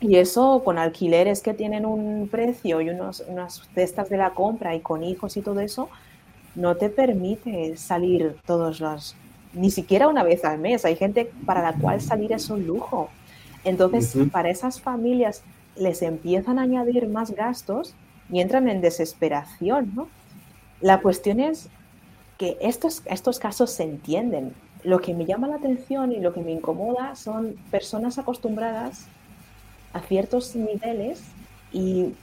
Y 0.00 0.16
eso 0.16 0.62
con 0.64 0.78
alquileres 0.78 1.42
que 1.42 1.52
tienen 1.52 1.84
un 1.84 2.30
precio 2.30 2.80
y 2.80 2.88
unos, 2.88 3.22
unas 3.28 3.68
cestas 3.74 4.08
de 4.08 4.16
la 4.16 4.30
compra 4.30 4.74
y 4.74 4.80
con 4.80 5.04
hijos 5.04 5.36
y 5.36 5.42
todo 5.42 5.60
eso, 5.60 5.90
no 6.54 6.76
te 6.76 6.88
permite 6.88 7.76
salir 7.76 8.36
todos 8.46 8.80
los, 8.80 9.16
ni 9.52 9.70
siquiera 9.70 10.08
una 10.08 10.22
vez 10.22 10.44
al 10.44 10.58
mes. 10.58 10.84
Hay 10.84 10.96
gente 10.96 11.30
para 11.46 11.62
la 11.62 11.74
cual 11.74 12.00
salir 12.00 12.32
es 12.32 12.50
un 12.50 12.66
lujo. 12.66 13.08
Entonces, 13.64 14.16
para 14.30 14.50
esas 14.50 14.80
familias 14.80 15.42
les 15.76 16.02
empiezan 16.02 16.58
a 16.58 16.62
añadir 16.62 17.08
más 17.08 17.30
gastos 17.30 17.94
y 18.30 18.40
entran 18.40 18.68
en 18.68 18.80
desesperación, 18.80 19.92
¿no? 19.94 20.08
La 20.80 21.00
cuestión 21.00 21.40
es 21.40 21.68
que 22.38 22.58
estos, 22.60 23.02
estos 23.06 23.38
casos 23.38 23.70
se 23.70 23.84
entienden. 23.84 24.52
Lo 24.82 24.98
que 24.98 25.14
me 25.14 25.26
llama 25.26 25.46
la 25.46 25.56
atención 25.56 26.12
y 26.12 26.18
lo 26.18 26.32
que 26.32 26.40
me 26.40 26.50
incomoda 26.50 27.14
son 27.14 27.54
personas 27.70 28.18
acostumbradas 28.18 29.06
a 29.92 30.00
ciertos 30.00 30.56
niveles 30.56 31.22
y 31.72 32.14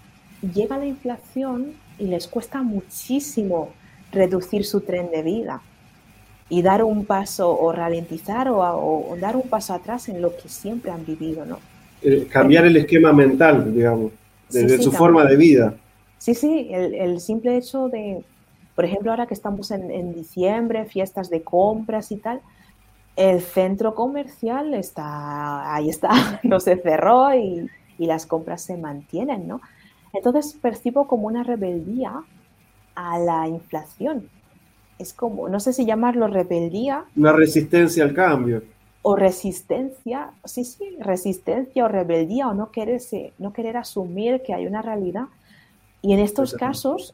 llega 0.41 0.77
la 0.77 0.85
inflación 0.85 1.73
y 1.97 2.07
les 2.07 2.27
cuesta 2.27 2.61
muchísimo 2.61 3.69
reducir 4.11 4.65
su 4.65 4.81
tren 4.81 5.11
de 5.11 5.23
vida 5.23 5.61
y 6.49 6.61
dar 6.63 6.83
un 6.83 7.05
paso 7.05 7.57
o 7.57 7.71
ralentizar 7.71 8.49
o, 8.49 9.15
dar 9.19 9.35
un 9.35 9.43
paso 9.43 9.73
atrás 9.73 10.09
en 10.09 10.21
lo 10.21 10.35
que 10.35 10.49
siempre 10.49 10.91
han 10.91 11.05
vivido, 11.05 11.45
¿no? 11.45 11.59
Eh, 12.01 12.27
cambiar 12.29 12.65
el 12.65 12.75
esquema 12.77 13.13
mental, 13.13 13.73
digamos, 13.73 14.11
de, 14.49 14.81
su 14.81 14.91
forma 14.91 15.25
de 15.25 15.35
vida. 15.35 15.75
Sí, 16.17 16.33
sí, 16.33 16.69
el, 16.71 17.19
simple 17.19 17.55
hecho 17.55 17.87
de, 17.87 18.23
por 18.75 18.85
ejemplo, 18.85 19.11
ahora 19.11 19.27
que 19.27 19.33
estamos 19.33 19.69
en, 19.71 20.13
diciembre, 20.13 20.85
fiestas 20.85 21.29
de 21.29 21.43
compras 21.43 22.11
y 22.11 22.17
tal, 22.17 22.41
el 23.15 23.41
centro 23.41 23.93
comercial 23.93 24.73
está, 24.73 25.75
ahí 25.75 25.89
está, 25.89 26.39
no 26.43 26.59
se 26.59 26.77
cerró 26.77 27.35
y, 27.35 27.69
y 27.99 28.05
las 28.07 28.25
compras 28.25 28.63
se 28.63 28.75
mantienen, 28.75 29.47
¿no? 29.47 29.61
Entonces 30.13 30.57
percibo 30.59 31.05
como 31.05 31.27
una 31.27 31.43
rebeldía 31.43 32.23
a 32.99 33.19
la 33.19 33.47
inflación. 33.47 34.29
Es 34.97 35.13
como, 35.13 35.47
no 35.47 35.59
sé 35.59 35.73
si 35.73 35.85
llamarlo 35.85 36.27
rebeldía. 36.27 37.05
Una 37.15 37.31
resistencia 37.31 38.03
al 38.03 38.13
cambio 38.13 38.61
o 39.01 39.15
resistencia, 39.15 40.31
sí, 40.43 40.65
sí, 40.65 40.97
resistencia 40.99 41.85
o 41.85 41.87
rebeldía 41.87 42.49
o 42.49 42.53
no 42.53 42.71
quererse, 42.71 43.33
no 43.37 43.53
querer 43.53 43.77
asumir 43.77 44.41
que 44.41 44.53
hay 44.53 44.67
una 44.67 44.81
realidad. 44.81 45.25
Y 46.01 46.13
en 46.13 46.19
estos 46.19 46.53
casos 46.53 47.13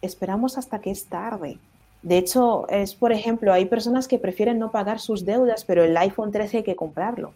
esperamos 0.00 0.58
hasta 0.58 0.80
que 0.80 0.90
es 0.90 1.06
tarde. 1.06 1.58
De 2.02 2.18
hecho, 2.18 2.68
es, 2.68 2.94
por 2.94 3.12
ejemplo, 3.12 3.52
hay 3.52 3.66
personas 3.66 4.08
que 4.08 4.18
prefieren 4.18 4.58
no 4.58 4.70
pagar 4.70 5.00
sus 5.00 5.24
deudas, 5.24 5.64
pero 5.64 5.84
el 5.84 5.96
iPhone 5.96 6.30
13 6.30 6.58
hay 6.58 6.62
que 6.62 6.76
comprarlo. 6.76 7.32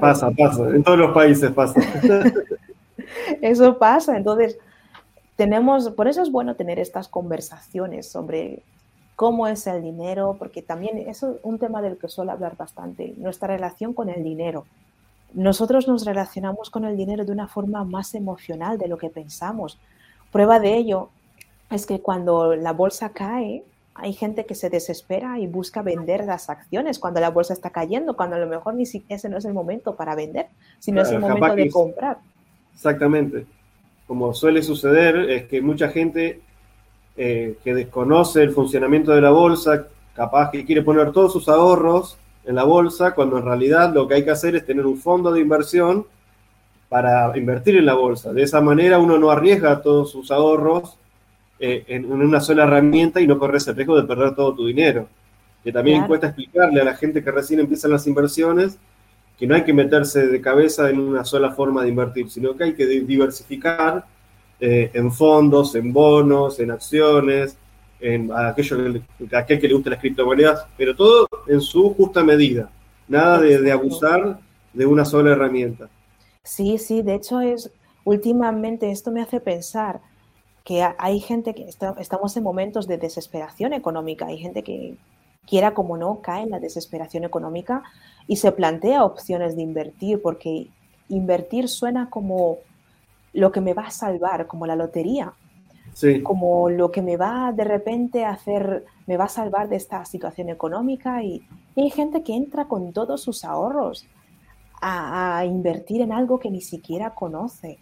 pasa, 0.00 0.30
pasa. 0.30 0.68
En 0.68 0.82
todos 0.82 0.98
los 0.98 1.12
países 1.12 1.50
pasa. 1.50 1.80
eso 3.42 3.78
pasa. 3.78 4.16
Entonces, 4.16 4.58
tenemos, 5.36 5.90
por 5.90 6.08
eso 6.08 6.22
es 6.22 6.30
bueno 6.30 6.54
tener 6.54 6.78
estas 6.78 7.08
conversaciones 7.08 8.08
sobre 8.08 8.62
cómo 9.16 9.46
es 9.46 9.66
el 9.66 9.82
dinero, 9.82 10.36
porque 10.38 10.62
también 10.62 10.98
es 10.98 11.24
un 11.42 11.58
tema 11.58 11.82
del 11.82 11.98
que 11.98 12.08
suelo 12.08 12.32
hablar 12.32 12.56
bastante, 12.56 13.14
nuestra 13.16 13.48
relación 13.48 13.94
con 13.94 14.08
el 14.08 14.22
dinero. 14.22 14.64
Nosotros 15.32 15.88
nos 15.88 16.04
relacionamos 16.04 16.70
con 16.70 16.84
el 16.84 16.96
dinero 16.96 17.24
de 17.24 17.32
una 17.32 17.48
forma 17.48 17.84
más 17.84 18.14
emocional 18.14 18.78
de 18.78 18.88
lo 18.88 18.98
que 18.98 19.10
pensamos. 19.10 19.78
Prueba 20.30 20.60
de 20.60 20.76
ello 20.76 21.10
es 21.70 21.86
que 21.86 22.00
cuando 22.00 22.54
la 22.54 22.72
bolsa 22.72 23.10
cae, 23.10 23.64
hay 23.94 24.12
gente 24.12 24.46
que 24.46 24.54
se 24.56 24.70
desespera 24.70 25.38
y 25.38 25.46
busca 25.46 25.82
vender 25.82 26.24
las 26.24 26.50
acciones 26.50 26.98
cuando 26.98 27.20
la 27.20 27.30
bolsa 27.30 27.52
está 27.52 27.70
cayendo, 27.70 28.16
cuando 28.16 28.36
a 28.36 28.40
lo 28.40 28.46
mejor 28.46 28.74
ni 28.74 28.86
siquiera 28.86 29.16
ese 29.16 29.28
no 29.28 29.38
es 29.38 29.44
el 29.44 29.54
momento 29.54 29.94
para 29.94 30.14
vender, 30.16 30.48
sino 30.80 31.02
es 31.02 31.10
el 31.10 31.20
momento 31.20 31.54
de 31.54 31.70
comprar. 31.70 32.18
Exactamente. 32.74 33.46
Como 34.06 34.34
suele 34.34 34.62
suceder, 34.62 35.16
es 35.30 35.44
que 35.44 35.62
mucha 35.62 35.88
gente 35.88 36.40
eh, 37.16 37.56
que 37.62 37.74
desconoce 37.74 38.42
el 38.42 38.50
funcionamiento 38.50 39.12
de 39.12 39.20
la 39.20 39.30
bolsa, 39.30 39.86
capaz 40.14 40.50
que 40.50 40.64
quiere 40.64 40.82
poner 40.82 41.12
todos 41.12 41.32
sus 41.32 41.48
ahorros 41.48 42.18
en 42.44 42.54
la 42.56 42.64
bolsa, 42.64 43.14
cuando 43.14 43.38
en 43.38 43.44
realidad 43.44 43.94
lo 43.94 44.06
que 44.06 44.14
hay 44.14 44.24
que 44.24 44.30
hacer 44.30 44.56
es 44.56 44.66
tener 44.66 44.84
un 44.84 44.98
fondo 44.98 45.32
de 45.32 45.40
inversión 45.40 46.06
para 46.88 47.36
invertir 47.36 47.76
en 47.76 47.86
la 47.86 47.94
bolsa. 47.94 48.32
De 48.32 48.42
esa 48.42 48.60
manera 48.60 48.98
uno 48.98 49.18
no 49.18 49.30
arriesga 49.30 49.80
todos 49.80 50.10
sus 50.10 50.30
ahorros 50.30 50.96
eh, 51.58 51.84
en, 51.88 52.10
una 52.10 52.40
sola 52.40 52.64
herramienta 52.64 53.20
y 53.20 53.26
no 53.26 53.38
corres 53.38 53.66
el 53.68 53.76
riesgo 53.76 53.96
de 53.96 54.06
perder 54.06 54.34
todo 54.34 54.54
tu 54.54 54.66
dinero. 54.66 55.08
Que 55.62 55.72
también 55.72 56.06
cuesta 56.06 56.26
explicarle 56.26 56.80
a 56.80 56.84
la 56.84 56.94
gente 56.94 57.24
que 57.24 57.30
recién 57.30 57.60
empiezan 57.60 57.90
las 57.90 58.06
inversiones 58.06 58.78
que 59.38 59.46
no 59.46 59.54
hay 59.54 59.64
que 59.64 59.72
meterse 59.72 60.28
de 60.28 60.40
cabeza 60.40 60.88
en 60.90 61.00
una 61.00 61.24
sola 61.24 61.52
forma 61.52 61.82
de 61.82 61.88
invertir, 61.88 62.30
sino 62.30 62.56
que 62.56 62.64
hay 62.64 62.74
que 62.74 62.86
diversificar 62.86 64.04
eh, 64.60 64.90
en 64.94 65.12
fondos, 65.12 65.74
en 65.74 65.92
bonos, 65.92 66.60
en 66.60 66.70
acciones, 66.70 67.56
en 68.00 68.30
aquello 68.32 68.76
que, 69.28 69.36
aquel 69.36 69.60
que 69.60 69.68
le 69.68 69.74
gusta 69.74 69.90
las 69.90 70.00
criptomonedas, 70.00 70.66
pero 70.76 70.94
todo 70.94 71.28
en 71.48 71.60
su 71.60 71.94
justa 71.94 72.22
medida. 72.22 72.70
Nada 73.08 73.40
de, 73.40 73.72
abusar 73.72 74.38
de 74.72 74.86
una 74.86 75.04
sola 75.04 75.32
herramienta. 75.32 75.88
Sí, 76.42 76.78
sí, 76.78 77.02
de 77.02 77.14
hecho 77.14 77.40
es 77.40 77.70
últimamente 78.04 78.90
esto 78.90 79.10
me 79.10 79.22
hace 79.22 79.40
pensar 79.40 80.00
que 80.64 80.86
hay 80.98 81.20
gente 81.20 81.54
que 81.54 81.66
estamos 81.68 82.36
en 82.36 82.42
momentos 82.42 82.86
de 82.86 82.96
desesperación 82.96 83.72
económica, 83.72 84.26
hay 84.26 84.38
gente 84.38 84.62
que 84.62 84.96
quiera 85.46 85.74
como 85.74 85.96
no 85.96 86.20
cae 86.20 86.42
en 86.42 86.50
la 86.50 86.60
desesperación 86.60 87.24
económica 87.24 87.82
y 88.26 88.36
se 88.36 88.52
plantea 88.52 89.04
opciones 89.04 89.56
de 89.56 89.62
invertir 89.62 90.20
porque 90.22 90.68
invertir 91.08 91.68
suena 91.68 92.08
como 92.10 92.58
lo 93.32 93.52
que 93.52 93.60
me 93.60 93.74
va 93.74 93.88
a 93.88 93.90
salvar, 93.90 94.46
como 94.46 94.66
la 94.66 94.76
lotería. 94.76 95.32
Como 96.24 96.70
lo 96.70 96.90
que 96.90 97.02
me 97.02 97.16
va 97.16 97.52
de 97.52 97.62
repente 97.62 98.24
a 98.24 98.30
hacer, 98.30 98.84
me 99.06 99.16
va 99.16 99.24
a 99.24 99.28
salvar 99.28 99.68
de 99.68 99.76
esta 99.76 100.04
situación 100.04 100.48
económica. 100.48 101.22
Y, 101.22 101.46
hay 101.76 101.90
gente 101.90 102.24
que 102.24 102.34
entra 102.34 102.64
con 102.64 102.92
todos 102.92 103.22
sus 103.22 103.44
ahorros 103.44 104.04
a, 104.80 105.44
invertir 105.46 106.00
en 106.00 106.10
algo 106.10 106.40
que 106.40 106.50
ni 106.50 106.60
siquiera 106.60 107.14
conoce. 107.14 107.78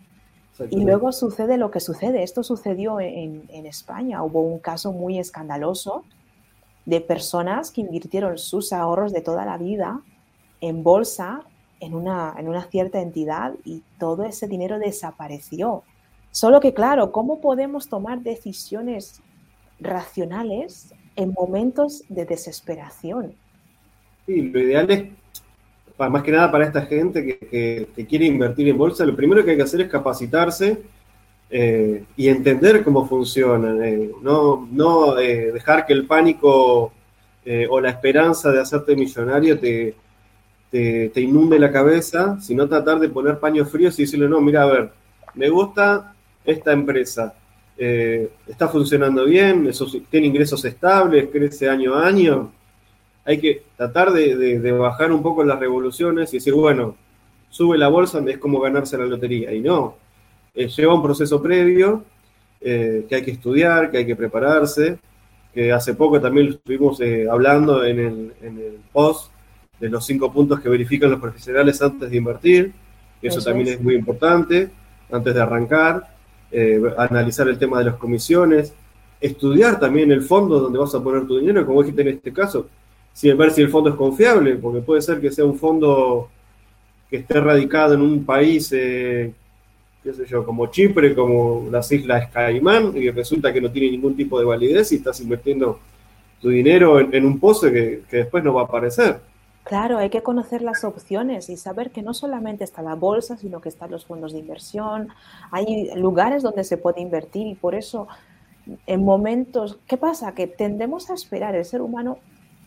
Y 0.70 0.84
luego 0.84 1.10
sucede 1.12 1.56
lo 1.56 1.70
que 1.70 1.80
sucede. 1.80 2.22
Esto 2.22 2.42
sucedió 2.42 3.00
en, 3.00 3.44
en, 3.48 3.64
España. 3.64 4.22
Hubo 4.22 4.42
un 4.42 4.58
caso 4.58 4.92
muy 4.92 5.18
escandaloso 5.18 6.04
de 6.84 7.00
personas 7.00 7.70
que 7.70 7.80
invirtieron 7.80 8.38
sus 8.38 8.72
ahorros 8.72 9.12
de 9.12 9.20
toda 9.20 9.44
la 9.44 9.58
vida 9.58 10.00
en 10.60 10.82
bolsa 10.82 11.42
en 11.80 11.94
una, 11.94 12.34
en 12.38 12.48
una 12.48 12.62
cierta 12.64 13.00
entidad 13.00 13.54
y 13.64 13.82
todo 13.98 14.24
ese 14.24 14.46
dinero 14.46 14.78
desapareció. 14.78 15.82
Solo 16.30 16.60
que, 16.60 16.72
claro, 16.72 17.10
¿cómo 17.10 17.40
podemos 17.40 17.88
tomar 17.88 18.20
decisiones 18.20 19.20
racionales 19.80 20.94
en 21.16 21.32
momentos 21.32 22.04
de 22.08 22.24
desesperación? 22.24 23.34
Sí, 24.26 24.42
lo 24.42 24.60
ideal 24.60 24.90
es, 24.90 25.04
más 25.98 26.22
que 26.22 26.32
nada 26.32 26.50
para 26.50 26.66
esta 26.66 26.82
gente 26.82 27.24
que, 27.24 27.88
que, 27.94 28.06
quiere 28.06 28.26
invertir 28.26 28.68
en 28.68 28.78
bolsa, 28.78 29.04
lo 29.04 29.16
primero 29.16 29.44
que 29.44 29.50
hay 29.50 29.56
que 29.56 29.64
hacer 29.64 29.82
es 29.82 29.88
capacitarse 29.88 30.82
eh, 31.54 32.04
y 32.16 32.28
entender 32.28 32.82
cómo 32.82 33.06
funciona, 33.06 33.86
eh, 33.86 34.10
no, 34.22 34.68
no 34.72 35.18
eh, 35.18 35.52
dejar 35.52 35.86
que 35.86 35.92
el 35.92 36.06
pánico 36.06 36.92
o 37.68 37.80
la 37.80 37.90
esperanza 37.90 38.52
de 38.52 38.60
hacerte 38.60 38.94
millonario 38.94 39.58
te, 39.58 39.96
te, 40.70 41.20
inunde 41.20 41.58
la 41.58 41.72
cabeza, 41.72 42.40
sino 42.40 42.68
tratar 42.68 43.00
de 43.00 43.08
poner 43.08 43.40
paños 43.40 43.68
fríos 43.68 43.98
y 43.98 44.02
decirle, 44.02 44.28
no, 44.28 44.40
mira, 44.40 44.62
a 44.62 44.66
ver, 44.66 44.92
me 45.34 45.48
gusta 45.48 46.14
esta 46.44 46.72
empresa, 46.72 47.34
eh, 47.76 48.30
está 48.46 48.68
funcionando 48.68 49.24
bien, 49.24 49.70
tiene 50.10 50.26
ingresos 50.26 50.64
estables, 50.64 51.28
crece 51.32 51.68
año 51.68 51.94
a 51.94 52.06
año. 52.06 52.52
Hay 53.24 53.40
que 53.40 53.62
tratar 53.76 54.12
de, 54.12 54.72
bajar 54.72 55.12
un 55.12 55.22
poco 55.22 55.44
las 55.44 55.58
revoluciones 55.58 56.32
y 56.32 56.36
decir, 56.36 56.54
bueno, 56.54 56.96
sube 57.50 57.78
la 57.78 57.88
bolsa, 57.88 58.22
es 58.26 58.38
como 58.38 58.60
ganarse 58.60 58.98
la 58.98 59.06
lotería. 59.06 59.52
Y 59.52 59.60
no, 59.60 59.96
eh, 60.54 60.68
lleva 60.68 60.94
un 60.94 61.02
proceso 61.02 61.42
previo 61.42 62.04
eh, 62.60 63.06
que 63.08 63.16
hay 63.16 63.22
que 63.22 63.32
estudiar, 63.32 63.90
que 63.90 63.98
hay 63.98 64.06
que 64.06 64.16
prepararse, 64.16 64.98
que 65.52 65.72
hace 65.72 65.94
poco 65.94 66.20
también 66.20 66.48
estuvimos 66.48 67.00
hablando 67.30 67.84
en 67.84 67.98
el, 67.98 68.32
en 68.40 68.58
el 68.58 68.78
post 68.92 69.32
de 69.78 69.88
los 69.88 70.06
cinco 70.06 70.32
puntos 70.32 70.60
que 70.60 70.68
verifican 70.68 71.10
los 71.10 71.20
profesionales 71.20 71.82
antes 71.82 72.10
de 72.10 72.16
invertir. 72.16 72.72
Eso, 73.20 73.40
también 73.40 73.68
es. 73.68 73.80
muy 73.80 73.94
importante, 73.94 74.70
antes 75.10 75.34
de 75.34 75.40
arrancar. 75.40 76.12
Eh, 76.54 76.78
analizar 76.98 77.48
el 77.48 77.58
tema 77.58 77.78
de 77.78 77.86
las 77.86 77.94
comisiones. 77.94 78.74
estudiar 79.20 79.80
también 79.80 80.12
el 80.12 80.20
fondo 80.22 80.60
donde 80.60 80.78
vas 80.78 80.94
a 80.94 81.02
poner 81.02 81.26
tu 81.26 81.38
dinero, 81.38 81.64
como 81.64 81.82
dijiste 81.82 82.02
en 82.02 82.08
este 82.08 82.32
caso, 82.32 82.68
si, 83.12 83.32
ver 83.32 83.52
si 83.52 83.62
el 83.62 83.70
fondo 83.70 83.90
es 83.90 83.96
confiable, 83.96 84.56
porque 84.56 84.80
puede 84.80 85.00
ser 85.00 85.20
que 85.20 85.30
sea 85.30 85.44
un 85.44 85.56
fondo 85.58 86.28
que 87.08 87.18
esté 87.18 87.40
radicado 87.40 87.94
en 87.94 88.02
un 88.02 88.24
país, 88.24 88.70
eh, 88.72 89.32
qué 90.02 90.12
sé 90.12 90.26
yo, 90.26 90.44
como 90.44 90.66
Chipre, 90.66 91.14
como 91.14 91.68
las 91.70 91.90
Islas 91.92 92.30
Caimán, 92.30 92.96
y 92.96 93.10
resulta 93.10 93.52
que 93.52 93.60
no 93.60 93.70
tiene 93.70 93.90
ningún 93.90 94.16
tipo 94.16 94.38
de 94.38 94.44
validez 94.44 94.92
y 94.92 94.96
estás 94.96 95.20
invirtiendo 95.20 95.78
tu 96.40 96.48
dinero 96.48 97.00
en, 97.00 97.24
un 97.24 97.38
pozo 97.38 97.70
que, 97.70 98.02
que 98.10 98.18
después 98.18 98.42
no 98.42 98.52
va 98.52 98.62
a 98.62 98.64
aparecer. 98.64 99.20
Claro, 99.64 99.98
hay 99.98 100.10
que 100.10 100.22
conocer 100.22 100.60
las 100.60 100.82
opciones 100.82 101.48
y 101.48 101.56
saber 101.56 101.92
que 101.92 102.02
no 102.02 102.14
solamente 102.14 102.64
está 102.64 102.82
la 102.82 102.96
bolsa, 102.96 103.36
sino 103.36 103.60
que 103.60 103.68
están 103.68 103.92
los 103.92 104.04
fondos 104.04 104.32
de 104.32 104.40
inversión, 104.40 105.08
hay 105.52 105.88
lugares 105.94 106.42
donde 106.42 106.64
se 106.64 106.78
puede 106.78 107.00
invertir 107.00 107.46
y 107.46 107.54
por 107.54 107.76
eso 107.76 108.08
en 108.86 109.04
momentos, 109.04 109.78
¿qué 109.86 109.96
pasa? 109.96 110.34
Que 110.34 110.46
tendemos 110.46 111.10
a 111.10 111.14
esperar, 111.14 111.54
el 111.54 111.64
ser 111.64 111.80
humano, 111.80 112.18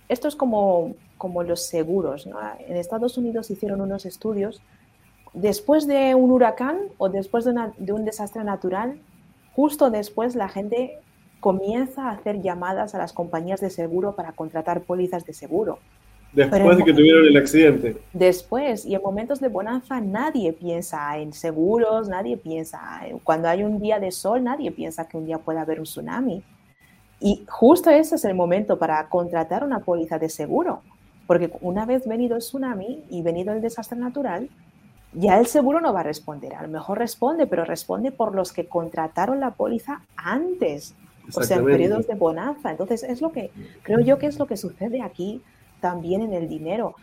esto 0.09 0.27
es 0.27 0.35
como, 0.35 0.95
como 1.17 1.43
los 1.43 1.65
seguros, 1.65 2.27
En 2.67 2.77
Estados 2.77 3.17
Unidos 3.17 3.49
hicieron 3.49 3.81
unos 3.81 4.05
estudios, 4.05 4.61
después 5.35 5.85
de 5.87 6.15
un 6.15 6.31
huracán 6.31 6.79
o 6.97 7.09
después 7.09 7.45
de, 7.45 7.53
de 7.77 7.93
un 7.93 8.05
desastre 8.05 8.43
natural, 8.43 8.99
justo 9.55 9.91
después 9.91 10.35
la 10.35 10.49
gente 10.49 10.99
comienza 11.39 12.09
a 12.09 12.11
hacer 12.13 12.41
llamadas 12.41 12.95
a 12.95 12.97
las 12.97 13.13
compañías 13.13 13.61
de 13.61 13.69
seguro 13.69 14.15
para 14.15 14.31
contratar 14.31 14.81
pólizas 14.81 15.25
de 15.25 15.33
seguro 15.33 15.79
Después 16.35 16.77
de 16.77 16.83
que 16.83 16.93
tuvieron 16.93 17.25
el 17.25 17.37
accidente. 17.37 17.97
Después, 18.11 18.85
y 18.85 18.93
en 18.93 19.01
momentos 19.01 19.39
de 19.39 19.47
bonanza 19.47 20.01
nadie 20.01 20.51
piensa 20.51 21.17
en 21.17 21.31
seguros, 21.31 22.09
nadie 22.09 22.35
piensa, 22.35 22.79
cuando 23.23 23.47
hay 23.47 23.63
un 23.63 23.79
día 23.79 23.99
de 23.99 24.11
sol, 24.11 24.43
nadie 24.43 24.71
piensa 24.71 25.07
que 25.07 25.17
un 25.17 25.25
día 25.25 25.37
puede 25.37 25.59
haber 25.59 25.79
un 25.79 25.85
tsunami. 25.85 26.43
Y 27.21 27.45
justo 27.47 27.89
ese 27.89 28.15
es 28.15 28.25
el 28.25 28.35
momento 28.35 28.77
para 28.77 29.07
contratar 29.07 29.63
una 29.63 29.79
póliza 29.79 30.19
de 30.19 30.27
seguro, 30.27 30.81
porque 31.25 31.51
una 31.61 31.85
vez 31.85 32.05
venido 32.05 32.35
el 32.35 32.41
tsunami 32.41 33.03
y 33.09 33.21
venido 33.21 33.53
el 33.53 33.61
desastre 33.61 33.97
natural, 33.97 34.49
ya 35.15 35.39
el 35.39 35.47
seguro 35.47 35.79
no 35.79 35.93
va 35.93 36.01
a 36.01 36.03
responder. 36.03 36.55
A 36.55 36.61
lo 36.61 36.67
mejor 36.67 36.99
responde, 36.99 37.47
pero 37.47 37.63
responde 37.63 38.11
por 38.11 38.35
los 38.35 38.51
que 38.51 38.67
contrataron 38.67 39.39
la 39.39 39.51
póliza 39.51 40.01
antes, 40.17 40.93
o 41.33 41.41
sea, 41.41 41.57
en 41.57 41.65
periodos 41.65 42.05
de 42.07 42.15
bonanza. 42.15 42.69
Entonces, 42.69 43.03
es 43.03 43.21
lo 43.21 43.31
que 43.31 43.51
creo 43.81 43.99
yo 44.01 44.19
que 44.19 44.27
es 44.27 44.37
lo 44.37 44.45
que 44.45 44.57
sucede 44.57 45.01
aquí 45.01 45.41
también 45.79 46.21
en 46.21 46.33
el 46.33 46.49
dinero. 46.49 46.95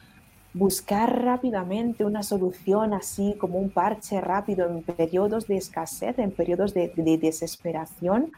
Buscar 0.55 1.25
rápidamente 1.25 2.05
una 2.05 2.23
solución 2.23 2.93
así 2.93 3.35
como 3.39 3.59
un 3.59 3.71
parche 3.71 4.21
rápido 4.21 4.69
en 4.69 4.83
periodos 4.83 5.47
de 5.47 5.57
escasez, 5.57 6.19
en 6.19 6.31
periodos 6.31 6.75
de, 6.75 6.93
desesperación, 7.21 8.31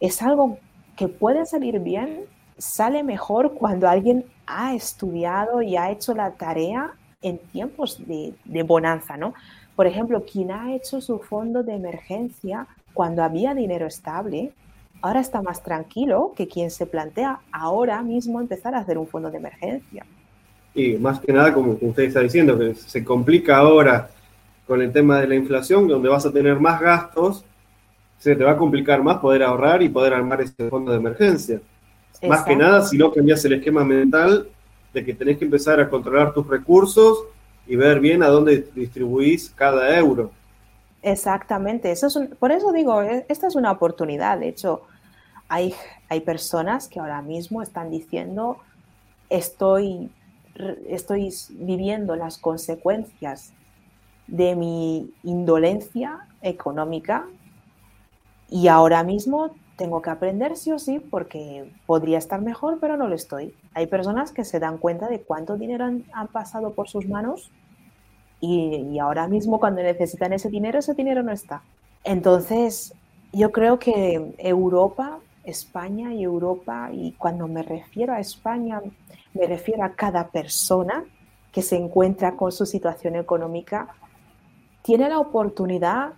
es 0.00 0.22
algo 0.22 0.58
que 0.96 1.08
puede 1.08 1.44
salir 1.44 1.78
bien, 1.80 2.20
sale 2.56 3.02
mejor 3.02 3.52
cuando 3.52 3.88
alguien 3.88 4.24
ha 4.46 4.74
estudiado 4.74 5.60
y 5.60 5.76
ha 5.76 5.90
hecho 5.90 6.14
la 6.14 6.32
tarea 6.32 6.94
en 7.22 7.38
tiempos 7.38 8.04
de, 8.06 8.34
de, 8.44 8.62
bonanza, 8.62 9.16
¿no? 9.16 9.34
Por 9.76 9.86
ejemplo, 9.86 10.24
quien 10.24 10.50
ha 10.50 10.74
hecho 10.74 11.00
su 11.00 11.18
fondo 11.18 11.62
de 11.62 11.74
emergencia 11.74 12.66
cuando 12.92 13.22
había 13.22 13.54
dinero 13.54 13.86
estable, 13.86 14.52
ahora 15.00 15.20
está 15.20 15.42
más 15.42 15.62
tranquilo 15.62 16.32
que 16.36 16.46
quien 16.48 16.70
se 16.70 16.86
plantea 16.86 17.40
ahora 17.50 18.02
mismo 18.02 18.40
empezar 18.40 18.74
a 18.74 18.78
hacer 18.78 18.98
un 18.98 19.06
fondo 19.06 19.30
de 19.30 19.38
emergencia. 19.38 20.04
Y 20.74 20.94
más 20.94 21.20
que 21.20 21.32
nada, 21.32 21.52
como 21.52 21.76
usted 21.80 22.04
está 22.04 22.20
diciendo, 22.20 22.58
que 22.58 22.74
se 22.74 23.04
complica 23.04 23.58
ahora 23.58 24.10
con 24.66 24.80
el 24.80 24.92
tema 24.92 25.20
de 25.20 25.26
la 25.26 25.34
inflación, 25.34 25.86
donde 25.86 26.08
vas 26.08 26.24
a 26.24 26.32
tener 26.32 26.58
más 26.58 26.80
gastos, 26.80 27.44
se 28.18 28.36
te 28.36 28.44
va 28.44 28.52
a 28.52 28.56
complicar 28.56 29.02
más 29.02 29.18
poder 29.18 29.42
ahorrar 29.42 29.82
y 29.82 29.88
poder 29.88 30.14
armar 30.14 30.40
ese 30.40 30.68
fondo 30.70 30.92
de 30.92 30.98
emergencia. 30.98 31.60
Más 32.26 32.44
que 32.44 32.54
nada, 32.54 32.82
si 32.82 32.96
no 32.96 33.12
cambias 33.12 33.44
el 33.44 33.54
esquema 33.54 33.84
mental 33.84 34.46
de 34.92 35.04
que 35.04 35.14
tenés 35.14 35.38
que 35.38 35.44
empezar 35.44 35.80
a 35.80 35.88
controlar 35.88 36.32
tus 36.32 36.46
recursos 36.46 37.24
y 37.66 37.76
ver 37.76 38.00
bien 38.00 38.22
a 38.22 38.28
dónde 38.28 38.68
distribuís 38.74 39.50
cada 39.50 39.96
euro. 39.98 40.30
Exactamente, 41.02 41.90
eso 41.90 42.06
es 42.06 42.18
por 42.38 42.52
eso 42.52 42.72
digo, 42.72 43.02
e, 43.02 43.26
esta 43.28 43.46
es 43.46 43.56
una 43.56 43.72
oportunidad. 43.72 44.38
De 44.38 44.48
hecho, 44.48 44.82
hay, 45.48 45.74
hay 46.08 46.20
personas 46.20 46.88
que 46.88 47.00
ahora 47.00 47.22
mismo 47.22 47.62
están 47.62 47.90
diciendo, 47.90 48.58
estoy, 49.28 50.10
estoy 50.88 51.34
viviendo 51.50 52.14
las 52.16 52.38
consecuencias 52.38 53.52
de 54.26 54.54
mi 54.54 55.12
indolencia 55.24 56.26
económica 56.40 57.26
y 58.48 58.68
ahora 58.68 59.02
mismo 59.02 59.54
tengo 59.82 60.00
que 60.00 60.10
aprender 60.10 60.56
sí 60.56 60.70
o 60.70 60.78
sí 60.78 61.00
porque 61.00 61.68
podría 61.86 62.18
estar 62.18 62.40
mejor, 62.40 62.78
pero 62.80 62.96
no 62.96 63.08
lo 63.08 63.16
estoy. 63.16 63.52
Hay 63.74 63.88
personas 63.88 64.30
que 64.30 64.44
se 64.44 64.60
dan 64.60 64.78
cuenta 64.78 65.08
de 65.08 65.22
cuánto 65.22 65.56
dinero 65.56 65.84
han, 65.84 66.28
pasado 66.28 66.72
por 66.72 66.88
sus 66.88 67.08
manos 67.08 67.50
y, 68.40 68.76
y, 68.92 69.00
ahora 69.00 69.26
mismo 69.26 69.58
cuando 69.58 69.82
necesitan 69.82 70.32
ese 70.32 70.50
dinero, 70.50 70.78
ese 70.78 70.94
dinero 70.94 71.24
no 71.24 71.32
está. 71.32 71.62
Entonces, 72.04 72.94
yo 73.32 73.50
creo 73.50 73.80
que 73.80 74.34
Europa 74.38 75.18
España 75.42 76.14
y 76.14 76.22
Europa, 76.22 76.90
y 76.92 77.12
cuando 77.12 77.48
me 77.48 77.64
refiero 77.64 78.12
a 78.12 78.20
España, 78.20 78.80
me 79.34 79.46
refiero 79.48 79.82
a 79.82 79.94
cada 79.94 80.28
persona 80.28 81.04
que 81.50 81.62
se 81.62 81.76
encuentra 81.76 82.36
con 82.36 82.52
su 82.52 82.64
situación 82.64 83.16
económica, 83.16 83.88
tiene 84.82 85.08
la 85.08 85.18
oportunidad 85.18 86.12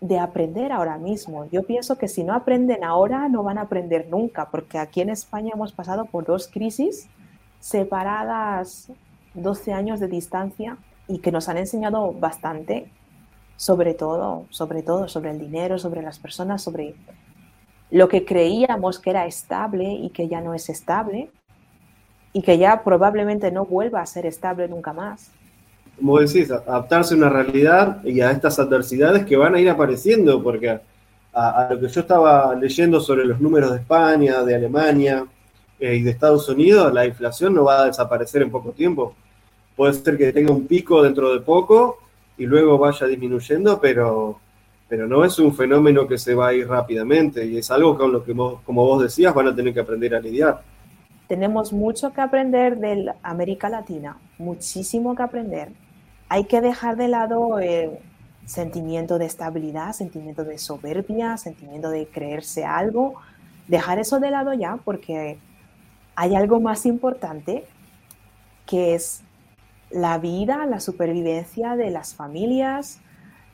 de 0.00 0.18
aprender 0.18 0.72
ahora 0.72 0.96
mismo. 0.96 1.46
Yo 1.50 1.62
pienso 1.64 1.96
que 1.96 2.08
si 2.08 2.24
no 2.24 2.34
aprenden 2.34 2.84
ahora, 2.84 3.28
no 3.28 3.42
van 3.42 3.58
a 3.58 3.62
aprender 3.62 4.08
nunca, 4.08 4.50
porque 4.50 4.78
aquí 4.78 5.00
en 5.00 5.10
España 5.10 5.52
hemos 5.54 5.72
pasado 5.72 6.06
por 6.06 6.24
dos 6.24 6.48
crisis 6.48 7.08
separadas 7.60 8.90
12 9.34 9.72
años 9.72 10.00
de 10.00 10.08
distancia 10.08 10.78
y 11.06 11.18
que 11.18 11.32
nos 11.32 11.48
han 11.48 11.58
enseñado 11.58 12.12
bastante, 12.12 12.90
sobre 13.56 13.94
todo, 13.94 14.46
sobre 14.50 14.82
todo, 14.82 15.08
sobre 15.08 15.30
el 15.30 15.38
dinero, 15.38 15.78
sobre 15.78 16.02
las 16.02 16.18
personas, 16.18 16.62
sobre 16.62 16.94
lo 17.90 18.08
que 18.08 18.24
creíamos 18.24 18.98
que 18.98 19.10
era 19.10 19.26
estable 19.26 19.92
y 19.92 20.10
que 20.10 20.28
ya 20.28 20.40
no 20.40 20.54
es 20.54 20.68
estable 20.68 21.30
y 22.32 22.42
que 22.42 22.58
ya 22.58 22.84
probablemente 22.84 23.50
no 23.50 23.66
vuelva 23.66 24.00
a 24.00 24.06
ser 24.06 24.24
estable 24.24 24.68
nunca 24.68 24.92
más. 24.92 25.32
Como 25.96 26.18
decís, 26.18 26.50
adaptarse 26.50 27.14
a 27.14 27.16
una 27.16 27.28
realidad 27.28 28.02
y 28.04 28.20
a 28.20 28.30
estas 28.30 28.58
adversidades 28.58 29.24
que 29.26 29.36
van 29.36 29.54
a 29.54 29.60
ir 29.60 29.68
apareciendo, 29.68 30.42
porque 30.42 30.80
a, 31.32 31.68
lo 31.70 31.80
que 31.80 31.88
yo 31.88 32.00
estaba 32.00 32.54
leyendo 32.54 33.00
sobre 33.00 33.24
los 33.24 33.40
números 33.40 33.72
de 33.72 33.78
España, 33.78 34.42
de 34.42 34.54
Alemania 34.54 35.24
eh, 35.78 35.96
y 35.96 36.02
de 36.02 36.10
Estados 36.10 36.48
Unidos, 36.48 36.92
la 36.92 37.06
inflación 37.06 37.54
no 37.54 37.64
va 37.64 37.82
a 37.82 37.86
desaparecer 37.86 38.42
en 38.42 38.50
poco 38.50 38.70
tiempo. 38.72 39.14
Puede 39.76 39.94
ser 39.94 40.16
que 40.16 40.32
tenga 40.32 40.52
un 40.52 40.66
pico 40.66 41.02
dentro 41.02 41.32
de 41.32 41.40
poco 41.40 41.98
y 42.38 42.46
luego 42.46 42.78
vaya 42.78 43.06
disminuyendo, 43.06 43.80
pero 43.80 44.40
pero 44.90 45.06
no 45.06 45.24
es 45.24 45.38
un 45.38 45.54
fenómeno 45.54 46.08
que 46.08 46.18
se 46.18 46.34
va 46.34 46.48
a 46.48 46.52
ir 46.52 46.66
rápidamente 46.66 47.46
y 47.46 47.58
es 47.58 47.70
algo 47.70 47.96
con 47.96 48.10
lo 48.10 48.24
que, 48.24 48.34
como 48.34 48.84
vos 48.84 49.00
decías, 49.00 49.32
van 49.32 49.46
a 49.46 49.54
tener 49.54 49.72
que 49.72 49.78
aprender 49.78 50.16
a 50.16 50.20
lidiar. 50.20 50.60
Tenemos 51.30 51.72
mucho 51.72 52.12
que 52.12 52.20
aprender 52.20 52.78
de 52.78 53.14
América 53.22 53.68
Latina, 53.68 54.18
muchísimo 54.36 55.14
que 55.14 55.22
aprender. 55.22 55.70
Hay 56.28 56.46
que 56.46 56.60
dejar 56.60 56.96
de 56.96 57.06
lado 57.06 57.60
el 57.60 58.00
sentimiento 58.46 59.16
de 59.16 59.26
estabilidad, 59.26 59.92
sentimiento 59.92 60.42
de 60.42 60.58
soberbia, 60.58 61.36
sentimiento 61.36 61.88
de 61.88 62.08
creerse 62.08 62.64
algo, 62.64 63.14
dejar 63.68 64.00
eso 64.00 64.18
de 64.18 64.32
lado 64.32 64.54
ya 64.54 64.78
porque 64.84 65.38
hay 66.16 66.34
algo 66.34 66.58
más 66.58 66.84
importante 66.84 67.64
que 68.66 68.96
es 68.96 69.22
la 69.88 70.18
vida, 70.18 70.66
la 70.66 70.80
supervivencia 70.80 71.76
de 71.76 71.92
las 71.92 72.12
familias, 72.12 72.98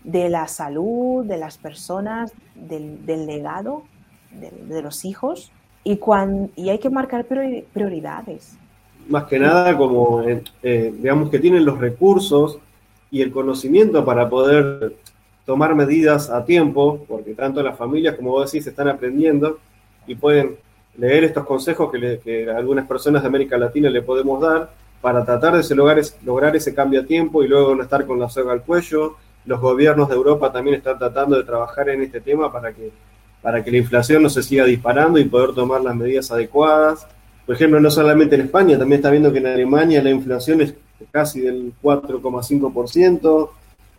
de 0.02 0.30
la 0.30 0.48
salud, 0.48 1.26
de 1.26 1.36
las 1.36 1.58
personas, 1.58 2.32
del, 2.54 3.26
legado 3.26 3.82
de, 4.30 4.80
los 4.80 5.04
hijos 5.04 5.52
y, 5.86 6.00
y 6.56 6.68
hay 6.70 6.78
que 6.78 6.90
marcar 6.90 7.24
prioridades. 7.24 8.58
Más 9.08 9.24
que 9.24 9.38
nada 9.38 9.76
como, 9.76 10.20
eh, 10.22 10.42
eh, 10.62 10.92
digamos 10.96 11.30
que 11.30 11.38
tienen 11.38 11.64
los 11.64 11.78
recursos 11.78 12.58
y 13.10 13.22
el 13.22 13.30
conocimiento 13.30 14.04
para 14.04 14.28
poder 14.28 14.96
tomar 15.44 15.76
medidas 15.76 16.28
a 16.28 16.44
tiempo, 16.44 17.04
porque 17.06 17.34
tanto 17.34 17.62
las 17.62 17.78
familias 17.78 18.16
como 18.16 18.30
vos 18.30 18.50
decís 18.50 18.66
están 18.66 18.88
aprendiendo 18.88 19.58
y 20.08 20.16
pueden 20.16 20.56
leer 20.98 21.22
estos 21.22 21.46
consejos 21.46 21.92
que, 21.92 22.50
algunas 22.50 22.88
personas 22.88 23.22
de 23.22 23.28
América 23.28 23.56
Latina 23.56 23.88
le 23.88 24.02
podemos 24.02 24.40
dar 24.40 24.70
para 25.00 25.24
tratar 25.24 25.56
de 25.56 25.74
lograr, 25.76 26.02
lograr 26.24 26.56
ese 26.56 26.74
cambio 26.74 27.02
a 27.02 27.04
tiempo 27.04 27.44
y 27.44 27.48
luego 27.48 27.76
no 27.76 27.84
estar 27.84 28.04
con 28.06 28.18
la 28.18 28.28
soga 28.28 28.52
al 28.52 28.62
cuello 28.62 29.16
los 29.46 29.60
gobiernos 29.60 30.08
de 30.08 30.14
Europa 30.16 30.52
también 30.52 30.76
están 30.76 30.98
tratando 30.98 31.36
de 31.36 31.44
trabajar 31.44 31.88
en 31.88 32.02
este 32.02 32.20
tema 32.20 32.52
para 32.52 32.72
que, 32.72 32.90
para 33.46 33.62
que 33.62 33.70
la 33.70 33.76
inflación 33.76 34.24
no 34.24 34.28
se 34.28 34.42
siga 34.42 34.64
disparando 34.64 35.20
y 35.20 35.24
poder 35.24 35.54
tomar 35.54 35.80
las 35.80 35.94
medidas 35.94 36.32
adecuadas. 36.32 37.06
Por 37.46 37.54
ejemplo, 37.54 37.78
no 37.78 37.92
solamente 37.92 38.34
en 38.34 38.40
España, 38.40 38.76
también 38.76 38.98
está 38.98 39.08
viendo 39.08 39.32
que 39.32 39.38
en 39.38 39.46
Alemania 39.46 40.02
la 40.02 40.10
inflación 40.10 40.62
es 40.62 40.74
casi 41.12 41.42
del 41.42 41.72
4,5%, 41.80 43.50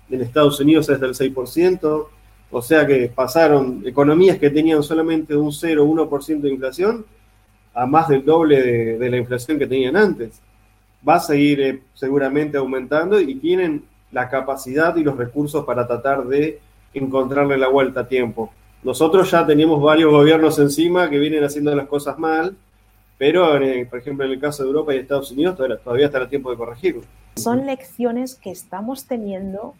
en 0.09 0.21
Estados 0.21 0.59
Unidos 0.59 0.89
es 0.89 0.99
del 0.99 1.13
6%, 1.13 2.07
O 2.51 2.61
sea 2.61 2.85
que 2.85 3.07
pasaron 3.07 3.83
economías 3.85 4.37
que 4.37 4.49
tenían 4.49 4.83
solamente 4.83 5.33
un 5.33 5.53
0 5.53 5.81
o 5.81 6.09
1% 6.09 6.41
de 6.41 6.49
inflación 6.49 7.05
a 7.73 7.85
más 7.85 8.09
del 8.09 8.25
doble 8.25 8.97
de, 8.97 9.09
la 9.09 9.15
inflación 9.15 9.57
que 9.57 9.65
tenían 9.65 9.95
antes. 9.95 10.41
Va 11.07 11.15
a 11.15 11.19
seguir 11.21 11.61
eh, 11.61 11.83
seguramente 11.93 12.57
aumentando 12.57 13.17
y 13.17 13.35
tienen 13.35 13.85
la 14.11 14.27
capacidad 14.27 14.93
y 14.97 15.05
los 15.05 15.15
recursos 15.15 15.63
para 15.63 15.87
tratar 15.87 16.27
de 16.27 16.59
encontrarle 16.93 17.57
la 17.57 17.69
vuelta 17.69 18.01
a 18.01 18.07
tiempo. 18.09 18.51
Nosotros 18.87 19.29
ya 19.29 19.45
tenemos 19.45 19.81
varios 19.81 20.09
gobiernos 20.13 20.57
encima 20.59 21.09
que 21.09 21.19
vienen 21.19 21.43
haciendo 21.43 21.75
las 21.75 21.89
cosas 21.89 22.17
mal, 22.17 22.55
pero 23.17 23.59
por 23.89 23.99
ejemplo 23.99 24.25
en 24.25 24.31
el 24.31 24.39
caso 24.39 24.63
de 24.63 24.69
Europa 24.69 24.95
y 24.95 24.99
Estados 24.99 25.29
Unidos 25.29 25.57
todavía, 25.57 25.77
todavía 25.83 26.05
está 26.05 26.19
el 26.19 26.29
tiempo 26.29 26.51
de 26.51 26.55
corregirlo. 26.55 27.01
Son 27.35 27.65
lecciones 27.65 28.35
que 28.35 28.49
estamos 28.49 29.05
teniendo 29.05 29.73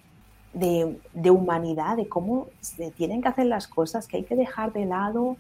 de, 0.52 0.98
de, 1.14 1.32
humanidad, 1.32 1.96
de 1.96 2.10
cómo 2.10 2.50
se 2.60 2.92
tienen 2.92 3.22
que 3.22 3.30
hacer 3.30 3.46
las 3.46 3.70
cosas, 3.70 4.10
que 4.10 4.18
hay 4.18 4.24
que 4.24 4.36
dejar 4.36 4.74
de 4.74 4.86
lado 4.86 5.38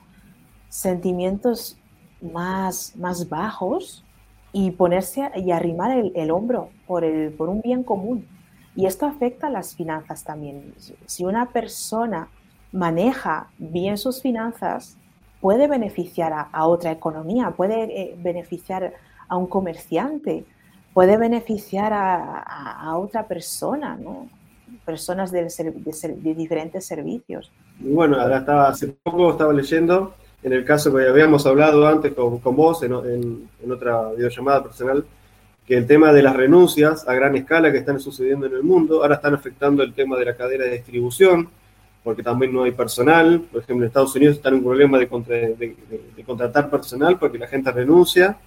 sentimientos 0.69 1.77
más, 2.21 2.95
más 2.95 3.27
bajos 3.27 4.05
y 4.53 4.71
ponerse 4.71 5.29
y 5.35 5.51
arrimar 5.51 5.91
el, 5.91 6.13
el 6.15 6.31
hombro 6.31 6.69
por, 6.87 7.03
el, 7.03 7.33
por 7.33 7.49
un 7.49 7.59
bien 7.59 7.83
común. 7.83 8.25
Y 8.77 8.85
esto 8.85 9.05
afecta 9.05 9.47
a 9.47 9.49
las 9.49 9.75
finanzas 9.75 10.23
también. 10.23 10.73
Si 11.05 11.25
una 11.25 11.49
persona 11.49 12.29
maneja 12.71 13.47
bien 13.57 13.97
sus 13.97 14.21
finanzas, 14.21 14.97
puede 15.41 15.67
beneficiar 15.67 16.33
a, 16.51 16.67
otra 16.67 16.91
economía, 16.91 17.51
puede 17.51 17.83
eh, 17.83 18.15
beneficiar 18.17 18.93
a 19.27 19.37
un 19.37 19.47
comerciante, 19.47 20.45
puede 20.93 21.17
beneficiar 21.17 21.93
a, 21.93 22.97
otra 22.97 23.27
persona, 23.27 23.97
¿no? 24.01 24.27
personas 24.85 25.31
de, 25.31 25.47
diferentes 26.35 26.85
servicios. 26.85 27.51
Bueno, 27.79 28.19
estaba, 28.35 28.69
hace 28.69 28.87
poco 28.87 29.31
estaba 29.31 29.53
leyendo, 29.53 30.15
en 30.41 30.53
el 30.53 30.65
caso 30.65 30.93
que 30.93 31.07
habíamos 31.07 31.45
hablado 31.45 31.85
antes 31.87 32.13
con, 32.13 32.39
con 32.39 32.55
vos 32.55 32.81
en, 32.83 32.93
en, 32.93 33.49
en, 33.63 33.71
otra 33.71 34.11
videollamada 34.11 34.63
personal, 34.63 35.05
que 35.67 35.77
el 35.77 35.85
tema 35.85 36.13
de 36.13 36.23
las 36.23 36.35
renuncias 36.35 37.07
a 37.07 37.13
gran 37.13 37.35
escala 37.35 37.71
que 37.71 37.79
están 37.79 37.99
sucediendo 37.99 38.45
en 38.45 38.53
el 38.53 38.63
mundo, 38.63 39.01
ahora 39.03 39.15
están 39.15 39.35
afectando 39.35 39.83
el 39.83 39.93
tema 39.93 40.17
de 40.17 40.25
la 40.25 40.35
cadena 40.35 40.63
de 40.63 40.71
distribución, 40.71 41.49
porque 42.03 42.23
también 42.23 42.53
no 42.53 42.63
hay 42.63 42.71
personal. 42.71 43.41
Por 43.51 43.61
ejemplo, 43.61 43.85
en 43.85 43.87
Estados 43.87 44.15
Unidos 44.15 44.37
están 44.37 44.53
en 44.53 44.59
un 44.59 44.65
problema 44.65 44.97
de, 44.97 45.75
contratar 46.25 46.69
personal 46.69 47.17
porque 47.19 47.37
la 47.37 47.47
gente 47.47 47.71
renuncia, 47.71 48.37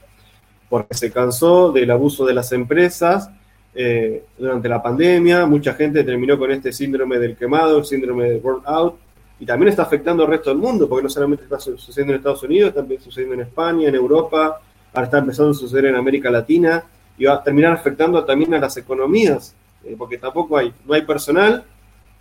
porque 0.69 0.95
se 0.95 1.11
cansó 1.11 1.73
del 1.73 1.91
abuso 1.91 2.25
de 2.25 2.35
las 2.35 2.53
empresas 2.53 3.31
eh, 3.75 4.25
durante 4.39 4.69
la 4.69 4.83
pandemia. 4.83 5.47
Mucha 5.47 5.75
gente 5.75 6.05
terminó 6.05 6.39
con 6.39 6.51
este 6.51 6.73
síndrome 6.73 7.19
del 7.19 7.37
quemado, 7.37 7.79
el 7.79 7.85
síndrome 7.85 8.31
del 8.31 8.41
burnout, 8.41 8.97
y 9.41 9.47
también 9.47 9.71
está 9.71 9.83
afectando 9.83 10.25
al 10.25 10.29
resto 10.29 10.51
del 10.51 10.59
mundo, 10.59 10.89
porque 10.89 11.03
no 11.03 11.09
solamente 11.09 11.45
está 11.45 11.59
sucediendo 11.59 12.13
en 12.13 12.19
Estados 12.19 12.43
Unidos, 12.43 12.75
también 12.75 13.01
sucediendo 13.01 13.35
en 13.35 13.41
España, 13.41 13.89
en 13.89 13.95
Europa, 13.95 14.61
ahora 14.93 15.05
está 15.07 15.19
empezando 15.19 15.53
a 15.53 15.55
suceder 15.55 15.87
en 15.87 15.97
América 15.97 16.31
Latina 16.31 16.85
y 17.17 17.25
va 17.25 17.35
a 17.35 17.43
terminar 17.43 17.73
afectando 17.73 18.23
también 18.25 18.53
a 18.55 18.59
las 18.59 18.77
economías, 18.77 19.55
eh, 19.85 19.95
porque 19.97 20.19
tampoco 20.19 20.59
hay, 20.59 20.73
no 20.85 20.95
hay 20.95 21.03
personal 21.03 21.65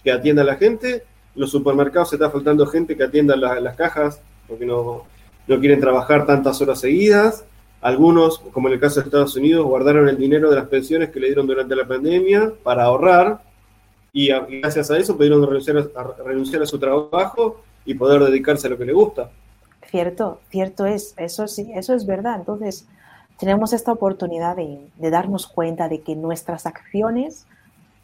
que 0.03 0.11
atienda 0.11 0.43
a 0.43 0.45
la 0.45 0.55
gente, 0.55 1.03
los 1.35 1.51
supermercados 1.51 2.13
está 2.13 2.29
faltando 2.29 2.65
gente 2.65 2.95
que 2.95 3.03
atienda 3.03 3.35
las 3.35 3.75
cajas, 3.75 4.21
porque 4.47 4.65
no, 4.65 5.03
no 5.47 5.59
quieren 5.59 5.79
trabajar 5.79 6.25
tantas 6.25 6.61
horas 6.61 6.79
seguidas, 6.79 7.45
algunos, 7.81 8.39
como 8.39 8.67
en 8.67 8.73
el 8.73 8.79
caso 8.79 8.99
de 8.99 9.05
Estados 9.05 9.35
Unidos, 9.35 9.65
guardaron 9.65 10.09
el 10.09 10.17
dinero 10.17 10.49
de 10.49 10.57
las 10.57 10.67
pensiones 10.67 11.11
que 11.11 11.19
le 11.19 11.27
dieron 11.27 11.47
durante 11.47 11.75
la 11.75 11.87
pandemia 11.87 12.51
para 12.61 12.83
ahorrar 12.83 13.41
y 14.11 14.29
gracias 14.59 14.91
a 14.91 14.97
eso 14.97 15.15
pudieron 15.15 15.45
renunciar 15.45 15.77
a, 15.77 16.23
renunciar 16.23 16.61
a 16.61 16.65
su 16.65 16.77
trabajo 16.77 17.61
y 17.85 17.93
poder 17.93 18.21
dedicarse 18.23 18.67
a 18.67 18.71
lo 18.71 18.77
que 18.77 18.85
le 18.85 18.93
gusta. 18.93 19.29
Cierto, 19.89 20.39
cierto 20.49 20.85
es, 20.85 21.13
eso 21.17 21.47
sí, 21.47 21.71
eso 21.73 21.93
es 21.93 22.05
verdad. 22.05 22.35
Entonces, 22.39 22.85
tenemos 23.39 23.71
esta 23.71 23.93
oportunidad 23.93 24.57
de, 24.57 24.79
darnos 24.97 25.47
cuenta 25.47 25.87
de 25.87 26.01
que 26.01 26.15
nuestras 26.15 26.65
acciones 26.65 27.45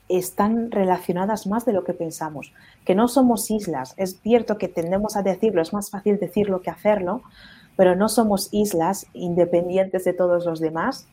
están 0.08 0.72
relacionadas 0.72 1.48
más 1.48 1.66
de 1.66 1.74
lo 1.74 1.84
que 1.84 1.94
pensamos, 1.94 2.54
que 2.86 2.96
no 2.96 3.08
somos 3.08 3.50
islas. 3.50 3.94
Es 3.98 4.20
cierto 4.22 4.58
que 4.58 4.68
tendemos 4.68 5.16
a 5.16 5.24
decirlo, 5.24 5.62
es 5.62 5.74
más 5.74 5.90
fácil 5.90 6.20
decirlo 6.20 6.62
que 6.62 6.70
hacerlo, 6.70 7.22
pero 7.76 7.96
no 7.96 8.08
somos 8.08 8.50
islas 8.52 9.08
independientes 9.14 10.04
de 10.06 10.14
todos 10.14 10.46
los 10.46 10.60
demás, 10.60 11.08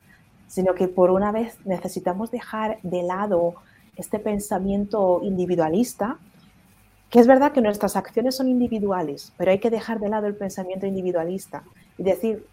sino 0.47 0.75
que 0.75 0.89
por 0.89 1.11
una 1.11 1.33
vez 1.33 1.57
necesitamos 1.65 2.31
dejar 2.31 2.79
de 2.83 3.03
lado 3.03 3.55
este 3.97 4.19
pensamiento 4.19 5.21
individualista, 5.23 6.19
que 7.11 7.21
es 7.21 7.27
verdad 7.27 7.53
que 7.53 7.61
nuestras 7.61 7.97
acciones 7.97 8.37
son 8.37 8.49
individuales, 8.49 9.33
pero 9.37 9.51
hay 9.51 9.59
que 9.59 9.71
dejar 9.71 10.01
de 10.01 10.09
lado 10.09 10.27
el 10.27 10.35
pensamiento 10.35 10.87
individualista 10.87 11.63
y 11.99 12.03
decir, 12.03 12.47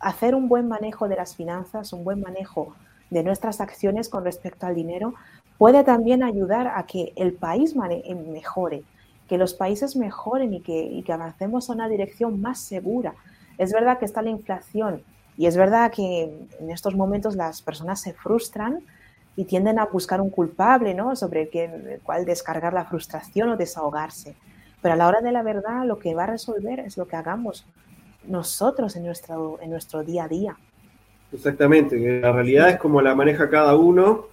hacer 0.00 0.34
un 0.34 0.48
buen 0.48 0.68
manejo 0.68 1.08
de 1.08 1.16
las 1.16 1.34
finanzas, 1.36 1.92
un 1.92 2.04
buen 2.04 2.20
manejo 2.20 2.74
de 3.10 3.22
nuestras 3.22 3.60
acciones 3.60 4.08
con 4.08 4.24
respecto 4.24 4.66
al 4.66 4.74
dinero, 4.74 5.14
puede 5.58 5.84
también 5.84 6.22
ayudar 6.22 6.68
a 6.68 6.84
que 6.86 7.12
el 7.16 7.32
país 7.32 7.74
eh, 7.90 8.14
mejore, 8.14 8.82
que 9.28 9.38
los 9.38 9.54
países 9.54 9.96
mejoren 9.96 10.54
y 10.54 10.60
que, 10.60 11.02
que 11.04 11.12
avancemos 11.12 11.68
a 11.68 11.72
una 11.72 11.88
dirección 11.88 12.40
más 12.40 12.58
segura. 12.58 13.14
Es 13.58 13.72
verdad 13.72 13.98
que 13.98 14.04
está 14.04 14.22
la 14.22 14.30
inflación 14.30 15.02
y 15.36 15.46
es 15.46 15.56
verdad 15.56 15.92
que 15.92 16.48
en 16.60 16.70
estos 16.70 16.94
momentos 16.94 17.36
las 17.36 17.62
personas 17.62 18.00
se 18.00 18.12
frustran 18.12 18.80
y 19.36 19.44
tienden 19.44 19.78
a 19.78 19.86
buscar 19.86 20.20
un 20.20 20.30
culpable, 20.30 20.94
¿no? 20.94 21.16
Sobre 21.16 21.50
el 21.52 22.00
cual 22.02 22.24
descargar 22.24 22.72
la 22.72 22.84
frustración 22.84 23.48
o 23.48 23.56
desahogarse. 23.56 24.36
Pero 24.80 24.94
a 24.94 24.96
la 24.96 25.08
hora 25.08 25.20
de 25.22 25.32
la 25.32 25.42
verdad, 25.42 25.84
lo 25.84 25.98
que 25.98 26.14
va 26.14 26.24
a 26.24 26.28
resolver 26.28 26.78
es 26.80 26.96
lo 26.96 27.08
que 27.08 27.16
hagamos 27.16 27.66
nosotros 28.26 28.94
en 28.96 29.04
nuestro, 29.04 29.58
en 29.60 29.70
nuestro 29.70 30.04
día 30.04 30.24
a 30.24 30.28
día. 30.28 30.56
Exactamente, 31.32 32.20
la 32.20 32.30
realidad 32.30 32.70
es 32.70 32.76
como 32.76 33.02
la 33.02 33.14
maneja 33.14 33.50
cada 33.50 33.76
uno, 33.76 34.26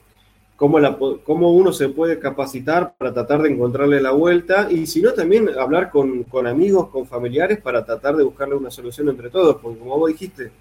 cómo, 0.61 0.79
la, 0.79 0.95
cómo 1.23 1.53
uno 1.53 1.73
se 1.73 1.89
puede 1.89 2.19
capacitar 2.19 2.93
para 2.95 3.11
tratar 3.11 3.41
de 3.41 3.49
encontrarle 3.49 3.99
la 3.99 4.11
vuelta 4.11 4.67
y 4.69 4.85
si 4.85 5.01
no 5.01 5.11
también 5.11 5.49
hablar 5.57 5.89
con, 5.89 6.21
con 6.25 6.45
amigos, 6.45 6.89
con 6.89 7.07
familiares 7.07 7.59
para 7.59 7.83
tratar 7.83 8.15
de 8.15 8.23
buscarle 8.23 8.53
una 8.53 8.69
solución 8.69 9.09
entre 9.09 9.31
todos, 9.31 9.55
porque 9.59 9.79
como 9.79 9.97
vos 9.97 10.11
dijiste, 10.11 10.51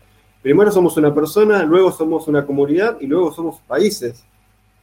primero 0.40 0.72
somos 0.72 0.96
una 0.96 1.14
persona, 1.14 1.64
luego 1.64 1.92
somos 1.92 2.26
una 2.28 2.46
comunidad 2.46 2.96
y 2.98 3.08
luego 3.08 3.30
somos 3.30 3.60
países. 3.68 4.24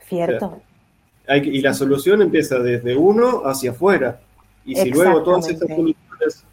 Cierto. 0.08 0.62
y 1.27 1.62
la 1.62 1.73
solución 1.73 2.21
empieza 2.21 2.60
desde 2.60 2.95
uno 2.95 3.41
hacia 3.43 3.71
afuera. 3.71 4.21
Y 4.65 4.75
si 4.75 4.91
luego 4.91 5.23
todas 5.23 5.49
estas 5.49 5.67
soluciones 5.67 6.45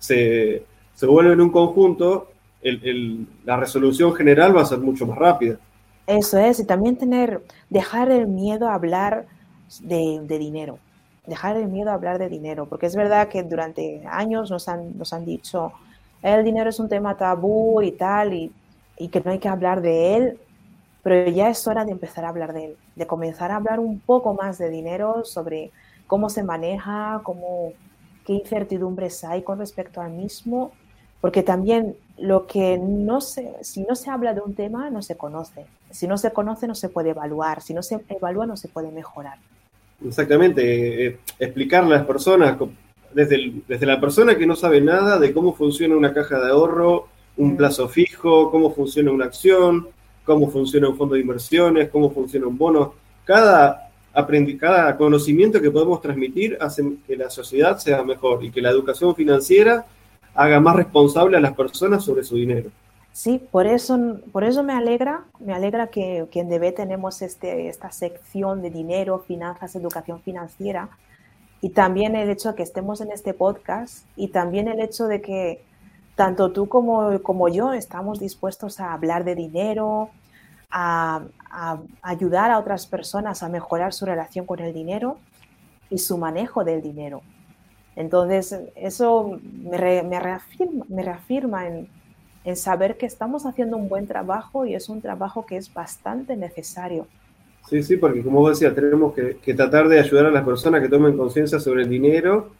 se, 0.00 0.64
se 0.96 1.06
vuelven 1.06 1.40
un 1.40 1.50
conjunto, 1.50 2.32
la 3.44 3.56
resolución 3.56 4.12
general 4.14 4.56
va 4.56 4.62
a 4.62 4.66
ser 4.66 4.78
mucho 4.78 5.06
más 5.06 5.16
rápida. 5.16 5.60
Eso 6.10 6.38
es, 6.38 6.58
y 6.58 6.64
también 6.64 6.96
tener, 6.96 7.40
dejar 7.68 8.10
el 8.10 8.26
miedo 8.26 8.68
a 8.68 8.74
hablar 8.74 9.26
de, 9.78 10.20
dinero, 10.26 10.80
dejar 11.24 11.56
el 11.56 11.68
miedo 11.68 11.90
a 11.90 11.94
hablar 11.94 12.18
de 12.18 12.28
dinero, 12.28 12.66
porque 12.66 12.86
es 12.86 12.96
verdad 12.96 13.28
que 13.28 13.44
durante 13.44 14.02
años 14.08 14.50
nos 14.50 14.68
han, 14.68 14.98
nos 14.98 15.12
han 15.12 15.24
dicho, 15.24 15.72
el 16.20 16.42
dinero 16.42 16.68
es 16.68 16.80
un 16.80 16.88
tema 16.88 17.16
tabú 17.16 17.80
y 17.80 17.92
tal, 17.92 18.34
y, 18.34 18.52
y 18.98 19.06
que 19.06 19.20
no 19.20 19.30
hay 19.30 19.38
que 19.38 19.48
hablar 19.48 19.82
de 19.82 20.16
él, 20.16 20.40
pero 21.04 21.30
ya 21.30 21.48
es 21.48 21.64
hora 21.68 21.84
de 21.84 21.92
empezar 21.92 22.24
a 22.24 22.30
hablar 22.30 22.54
de 22.54 22.64
él, 22.64 22.76
de 22.96 23.06
comenzar 23.06 23.52
a 23.52 23.56
hablar 23.56 23.78
un 23.78 24.00
poco 24.00 24.34
más 24.34 24.58
de 24.58 24.68
dinero, 24.68 25.24
sobre 25.24 25.70
cómo 26.08 26.28
se 26.28 26.42
maneja, 26.42 27.20
cómo, 27.22 27.72
qué 28.26 28.32
incertidumbres 28.32 29.22
hay 29.22 29.42
con 29.42 29.60
respecto 29.60 30.00
al 30.00 30.10
mismo 30.10 30.72
porque 31.20 31.42
también 31.42 31.96
lo 32.18 32.46
que 32.46 32.78
no 32.78 33.20
se, 33.20 33.62
si 33.62 33.82
no 33.82 33.94
se 33.94 34.10
habla 34.10 34.34
de 34.34 34.40
un 34.40 34.54
tema, 34.54 34.90
no 34.90 35.02
se 35.02 35.16
conoce. 35.16 35.66
Si 35.90 36.06
no 36.06 36.16
se 36.18 36.32
conoce, 36.32 36.66
no 36.66 36.74
se 36.74 36.88
puede 36.88 37.10
evaluar. 37.10 37.62
Si 37.62 37.74
no 37.74 37.82
se 37.82 38.04
evalúa, 38.08 38.46
no 38.46 38.56
se 38.56 38.68
puede 38.68 38.90
mejorar. 38.90 39.38
Exactamente. 40.04 41.06
Eh, 41.06 41.18
explicarle 41.38 41.94
a 41.94 41.98
las 41.98 42.06
personas, 42.06 42.56
desde, 43.12 43.52
desde 43.66 43.86
la 43.86 44.00
persona 44.00 44.36
que 44.36 44.46
no 44.46 44.56
sabe 44.56 44.80
nada 44.80 45.18
de 45.18 45.32
cómo 45.32 45.54
funciona 45.54 45.96
una 45.96 46.12
caja 46.12 46.40
de 46.40 46.50
ahorro, 46.50 47.08
un 47.36 47.54
mm. 47.54 47.56
plazo 47.56 47.88
fijo, 47.88 48.50
cómo 48.50 48.72
funciona 48.72 49.10
una 49.10 49.26
acción, 49.26 49.88
cómo 50.24 50.50
funciona 50.50 50.88
un 50.88 50.96
fondo 50.96 51.14
de 51.14 51.22
inversiones, 51.22 51.88
cómo 51.90 52.10
funciona 52.10 52.46
un 52.46 52.56
bono. 52.56 52.94
Cada, 53.24 53.90
cada 54.58 54.96
conocimiento 54.96 55.60
que 55.60 55.70
podemos 55.70 56.00
transmitir 56.00 56.56
hace 56.60 56.84
que 57.06 57.16
la 57.16 57.30
sociedad 57.30 57.78
sea 57.78 58.02
mejor 58.02 58.44
y 58.44 58.50
que 58.50 58.60
la 58.60 58.70
educación 58.70 59.14
financiera 59.14 59.86
haga 60.34 60.60
más 60.60 60.76
responsable 60.76 61.36
a 61.36 61.40
las 61.40 61.54
personas 61.54 62.04
sobre 62.04 62.22
su 62.22 62.36
dinero. 62.36 62.70
Sí, 63.12 63.38
por 63.50 63.66
eso, 63.66 63.98
por 64.32 64.44
eso 64.44 64.62
me 64.62 64.72
alegra, 64.72 65.24
me 65.40 65.52
alegra 65.52 65.88
que, 65.88 66.28
en 66.32 66.48
DB 66.48 66.74
tenemos 66.74 67.22
este, 67.22 67.68
esta 67.68 67.90
sección 67.90 68.62
de 68.62 68.70
dinero, 68.70 69.18
finanzas, 69.18 69.74
educación 69.74 70.20
financiera 70.22 70.90
y 71.60 71.70
también 71.70 72.14
el 72.16 72.30
hecho 72.30 72.50
de 72.50 72.54
que 72.54 72.62
estemos 72.62 73.00
en 73.00 73.10
este 73.10 73.34
podcast 73.34 74.06
y 74.16 74.28
también 74.28 74.68
el 74.68 74.80
hecho 74.80 75.06
de 75.08 75.20
que 75.20 75.62
tanto 76.14 76.52
tú 76.52 76.68
como, 76.68 77.20
como 77.22 77.48
yo 77.48 77.72
estamos 77.72 78.20
dispuestos 78.20 78.80
a 78.80 78.92
hablar 78.92 79.24
de 79.24 79.34
dinero, 79.34 80.10
a, 80.70 81.22
ayudar 82.02 82.52
a 82.52 82.58
otras 82.58 82.86
personas 82.86 83.42
a 83.42 83.48
mejorar 83.48 83.92
su 83.92 84.06
relación 84.06 84.46
con 84.46 84.60
el 84.60 84.72
dinero 84.72 85.18
y 85.90 85.98
su 85.98 86.16
manejo 86.16 86.62
del 86.62 86.80
dinero. 86.80 87.22
Entonces, 87.96 88.56
eso 88.76 89.40
me, 89.42 89.76
reafirma, 89.76 90.84
me 90.88 91.02
reafirma 91.02 91.66
en, 91.66 91.88
en, 92.44 92.56
saber 92.56 92.96
que 92.96 93.06
estamos 93.06 93.46
haciendo 93.46 93.76
un 93.76 93.88
buen 93.88 94.06
trabajo 94.06 94.66
y 94.66 94.74
es 94.74 94.88
un 94.88 95.00
trabajo 95.00 95.46
que 95.46 95.56
es 95.56 95.72
bastante 95.72 96.36
necesario. 96.36 97.06
Sí, 97.68 97.82
sí, 97.82 97.96
porque 97.96 98.22
como 98.22 98.40
vos 98.40 98.58
decías, 98.58 98.74
tenemos 98.74 99.14
que, 99.14 99.36
que 99.36 99.54
tratar 99.54 99.88
de 99.88 100.00
ayudar 100.00 100.26
a 100.26 100.30
las 100.30 100.44
personas 100.44 100.80
que 100.80 100.88
tomen 100.88 101.16
conciencia 101.16 101.60
sobre 101.60 101.82
el 101.82 101.88
dinero, 101.88 102.50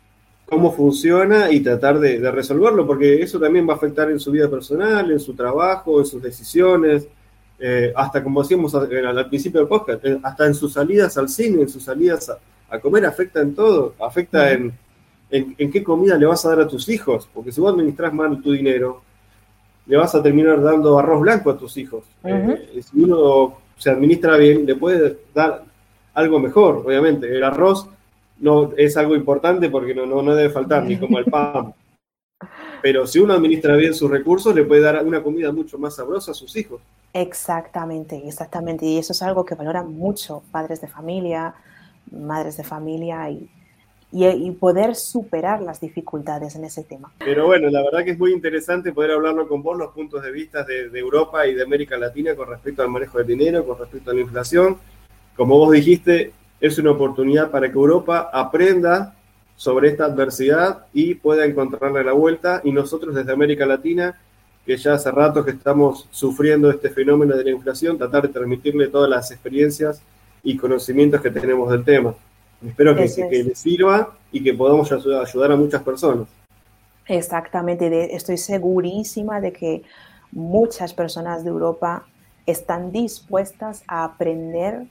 cómo 0.46 0.72
funciona 0.72 1.50
y 1.50 1.60
tratar 1.60 1.98
de, 1.98 2.18
de, 2.18 2.30
resolverlo, 2.30 2.86
porque 2.86 3.22
eso 3.22 3.38
también 3.38 3.68
va 3.68 3.74
a 3.74 3.76
afectar 3.76 4.10
en 4.10 4.20
su 4.20 4.30
vida 4.30 4.50
personal, 4.50 5.10
en 5.10 5.20
su 5.20 5.34
trabajo, 5.34 6.00
en 6.00 6.06
sus 6.06 6.22
decisiones, 6.22 7.08
eh, 7.62 7.92
hasta 7.94 8.24
como 8.24 8.40
decíamos 8.40 8.74
al, 8.74 9.28
principio 9.28 9.60
del 9.60 9.68
podcast, 9.68 10.02
eh, 10.04 10.18
hasta 10.22 10.46
en 10.46 10.54
sus 10.54 10.72
salidas 10.72 11.18
al 11.18 11.28
cine, 11.28 11.62
en 11.62 11.68
sus 11.68 11.84
salidas 11.84 12.32
a, 12.70 12.78
comer, 12.78 13.04
afecta 13.04 13.42
en 13.42 13.54
todo, 13.54 13.94
afecta 14.00 14.50
en, 14.50 14.72
en, 15.30 15.70
qué 15.70 15.84
comida 15.84 16.16
le 16.16 16.24
vas 16.24 16.42
a 16.46 16.50
dar 16.50 16.60
a 16.60 16.66
tus 16.66 16.88
hijos, 16.88 17.28
porque 17.34 17.52
si 17.52 17.60
vos 17.60 17.74
administras 17.74 18.14
mal 18.14 18.40
tu 18.40 18.52
dinero, 18.52 19.02
le 19.90 19.96
vas 19.96 20.14
a 20.14 20.22
terminar 20.22 20.62
dando 20.62 20.96
arroz 21.00 21.20
blanco 21.20 21.50
a 21.50 21.58
tus 21.58 21.76
hijos. 21.76 22.04
Eh, 22.22 22.80
si 22.80 23.02
uno 23.02 23.58
se 23.76 23.90
administra 23.90 24.36
bien, 24.36 24.64
le 24.64 24.76
puede 24.76 25.18
dar 25.34 25.64
algo 26.14 26.38
mejor, 26.38 26.84
obviamente. 26.86 27.26
El 27.26 27.42
arroz 27.42 27.88
no 28.38 28.70
es 28.76 28.96
algo 28.96 29.16
importante 29.16 29.68
porque 29.68 29.92
no, 29.92 30.06
no, 30.06 30.22
no 30.22 30.36
debe 30.36 30.48
faltar, 30.48 30.84
ni 30.84 30.96
como 30.96 31.18
el 31.18 31.24
pan. 31.24 31.74
Pero 32.82 33.04
si 33.04 33.18
uno 33.18 33.34
administra 33.34 33.74
bien 33.74 33.92
sus 33.92 34.08
recursos, 34.08 34.54
le 34.54 34.62
puede 34.62 34.80
dar 34.80 35.04
una 35.04 35.24
comida 35.24 35.50
mucho 35.50 35.76
más 35.76 35.96
sabrosa 35.96 36.30
a 36.30 36.34
sus 36.34 36.54
hijos. 36.56 36.80
Exactamente, 37.12 38.28
exactamente. 38.28 38.86
Y 38.86 38.96
eso 38.96 39.12
es 39.12 39.20
algo 39.22 39.44
que 39.44 39.56
valoran 39.56 39.92
mucho 39.92 40.44
padres 40.52 40.80
de 40.80 40.86
familia, 40.86 41.52
madres 42.12 42.56
de 42.56 42.62
familia 42.62 43.28
y, 43.28 43.50
y, 44.12 44.50
poder 44.52 44.96
superar 44.96 45.62
las 45.62 45.80
dificultades 45.80 46.56
en 46.56 46.64
ese 46.64 46.82
tema. 46.84 47.12
Pero 47.18 47.46
bueno, 47.46 47.70
la 47.70 47.82
verdad 47.82 48.04
que 48.04 48.10
es 48.12 48.18
muy 48.18 48.32
interesante 48.32 48.92
poder 48.92 49.12
hablarlo 49.12 49.46
con 49.46 49.62
vos, 49.62 49.78
los 49.78 49.92
puntos 49.92 50.22
de 50.22 50.32
vista 50.32 50.64
de, 50.64 50.88
de 50.88 50.98
Europa 50.98 51.46
y 51.46 51.54
de 51.54 51.62
América 51.62 51.96
Latina 51.96 52.34
con 52.34 52.48
respecto 52.48 52.82
al 52.82 52.88
manejo 52.88 53.18
del 53.18 53.26
dinero, 53.26 53.64
con 53.64 53.78
respecto 53.78 54.10
a 54.10 54.14
la 54.14 54.20
inflación. 54.20 54.78
Como 55.36 55.56
vos 55.58 55.72
dijiste, 55.72 56.32
es 56.60 56.78
una 56.78 56.90
oportunidad 56.90 57.50
para 57.50 57.68
que 57.68 57.74
Europa 57.74 58.30
aprenda 58.32 59.14
sobre 59.56 59.88
esta 59.88 60.06
adversidad 60.06 60.86
y 60.92 61.14
pueda 61.14 61.44
encontrarle 61.44 62.02
la 62.02 62.12
vuelta. 62.12 62.60
Y 62.64 62.72
nosotros 62.72 63.14
desde 63.14 63.32
América 63.32 63.66
Latina, 63.66 64.18
que 64.64 64.76
ya 64.76 64.94
hace 64.94 65.10
rato 65.10 65.44
que 65.44 65.52
estamos 65.52 66.08
sufriendo 66.10 66.70
este 66.70 66.90
fenómeno 66.90 67.36
de 67.36 67.44
la 67.44 67.50
inflación, 67.50 67.98
tratar 67.98 68.22
de 68.22 68.28
transmitirle 68.28 68.88
todas 68.88 69.08
las 69.08 69.30
experiencias 69.30 70.02
y 70.42 70.56
conocimientos 70.56 71.20
que 71.20 71.30
tenemos 71.30 71.70
del 71.70 71.84
tema. 71.84 72.14
Espero 72.66 72.94
que, 72.94 73.08
que, 73.08 73.44
les 73.44 73.58
sirva 73.58 74.14
y 74.30 74.42
que 74.42 74.52
podamos 74.54 74.90
ayudar 74.92 75.52
a 75.52 75.56
muchas 75.56 75.82
personas. 75.82 76.28
Exactamente, 77.06 78.14
estoy 78.14 78.36
segurísima 78.36 79.40
de 79.40 79.52
que 79.52 79.82
muchas 80.32 80.94
personas 80.94 81.42
de 81.42 81.50
Europa 81.50 82.06
están 82.46 82.92
dispuestas 82.92 83.82
a 83.88 84.04
aprender 84.04 84.86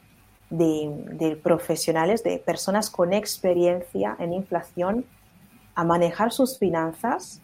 de, 0.50 1.40
profesionales, 1.42 2.24
de 2.24 2.40
personas 2.40 2.90
con 2.90 3.14
experiencia 3.14 4.16
en 4.20 4.34
inflación, 4.34 5.06
a 5.76 5.84
manejar 5.84 6.32
sus 6.32 6.58
finanzas 6.58 7.42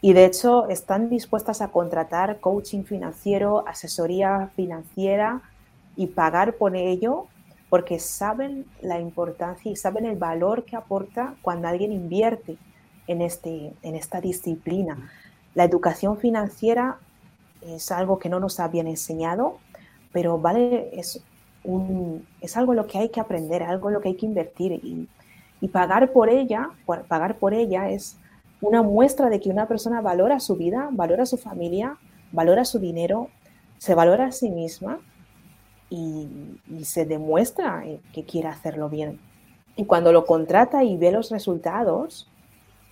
y 0.00 0.12
de 0.12 0.26
hecho 0.26 0.68
están 0.68 1.08
dispuestas 1.08 1.62
a 1.62 1.68
contratar 1.68 2.40
coaching 2.40 2.84
financiero, 2.84 3.66
asesoría 3.66 4.50
financiera 4.54 5.40
y 5.96 6.08
pagar 6.08 6.54
por 6.54 6.76
ello 6.76 7.26
porque 7.68 7.98
saben 7.98 8.66
la 8.80 9.00
importancia 9.00 9.70
y 9.70 9.76
saben 9.76 10.06
el 10.06 10.16
valor 10.16 10.64
que 10.64 10.76
aporta 10.76 11.34
cuando 11.42 11.68
alguien 11.68 11.92
invierte 11.92 12.56
en, 13.06 13.22
este, 13.22 13.72
en 13.82 13.94
esta 13.94 14.20
disciplina. 14.20 15.10
La 15.54 15.64
educación 15.64 16.18
financiera 16.18 16.98
es 17.62 17.90
algo 17.90 18.18
que 18.18 18.28
no 18.28 18.40
nos 18.40 18.60
habían 18.60 18.86
enseñado, 18.86 19.58
pero 20.12 20.38
vale, 20.38 20.90
es 20.92 21.22
es 22.40 22.56
algo 22.56 22.74
lo 22.74 22.86
que 22.86 22.98
hay 22.98 23.08
que 23.10 23.20
aprender, 23.20 23.62
algo 23.62 23.90
lo 23.90 24.00
que 24.00 24.08
hay 24.08 24.16
que 24.16 24.26
invertir 24.26 24.72
y, 24.72 25.08
pagar 25.68 26.12
por 26.12 26.28
ella, 26.28 26.70
pagar 27.08 27.36
por 27.36 27.52
ella 27.52 27.90
es 27.90 28.16
una 28.60 28.82
muestra 28.82 29.28
de 29.28 29.40
que 29.40 29.50
una 29.50 29.66
persona 29.66 30.00
valora 30.00 30.38
su 30.40 30.56
vida, 30.56 30.88
valora 30.92 31.26
su 31.26 31.36
familia, 31.36 31.98
valora 32.32 32.64
su 32.64 32.78
dinero, 32.78 33.28
se 33.78 33.94
valora 33.94 34.26
a 34.26 34.32
sí 34.32 34.50
misma 34.50 35.00
y, 35.90 36.28
se 36.82 37.04
demuestra 37.04 37.84
que 38.12 38.24
quiere 38.24 38.48
hacerlo 38.48 38.88
bien. 38.88 39.18
Y 39.76 39.84
cuando 39.84 40.12
lo 40.12 40.24
contrata 40.26 40.84
y 40.84 40.96
ve 40.96 41.12
los 41.12 41.30
resultados, 41.30 42.28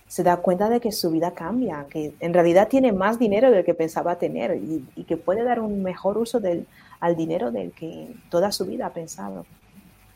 se 0.07 0.23
da 0.23 0.37
cuenta 0.37 0.69
de 0.69 0.79
que 0.79 0.91
su 0.91 1.11
vida 1.11 1.31
cambia, 1.31 1.85
que 1.89 2.13
en 2.19 2.33
realidad 2.33 2.67
tiene 2.69 2.91
más 2.91 3.19
dinero 3.19 3.51
del 3.51 3.65
que 3.65 3.73
pensaba 3.73 4.17
tener 4.17 4.55
y, 4.55 4.85
y 4.95 5.03
que 5.03 5.17
puede 5.17 5.43
dar 5.43 5.59
un 5.59 5.83
mejor 5.83 6.17
uso 6.17 6.39
del, 6.39 6.65
al 6.99 7.15
dinero 7.15 7.51
del 7.51 7.71
que 7.71 8.07
toda 8.29 8.51
su 8.51 8.65
vida 8.65 8.87
ha 8.87 8.93
pensado. 8.93 9.45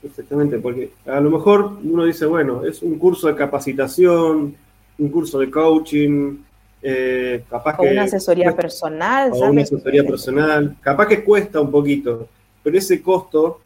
Exactamente, 0.03 0.57
porque 0.57 0.91
a 1.05 1.19
lo 1.19 1.29
mejor 1.29 1.77
uno 1.83 2.05
dice, 2.05 2.25
bueno, 2.25 2.65
es 2.65 2.81
un 2.81 2.97
curso 2.97 3.27
de 3.27 3.35
capacitación, 3.35 4.55
un 4.97 5.09
curso 5.09 5.39
de 5.39 5.51
coaching, 5.51 6.37
eh, 6.81 7.43
capaz 7.49 7.77
o 7.77 7.83
una 7.83 8.03
asesoría 8.03 8.55
personal. 8.55 9.31
O 9.33 9.49
una 9.49 9.61
asesoría 9.61 10.03
personal, 10.03 10.75
capaz 10.81 11.07
que 11.07 11.23
cuesta 11.23 11.61
un 11.61 11.69
poquito, 11.69 12.27
pero 12.63 12.77
ese 12.77 13.01
costo, 13.01 13.61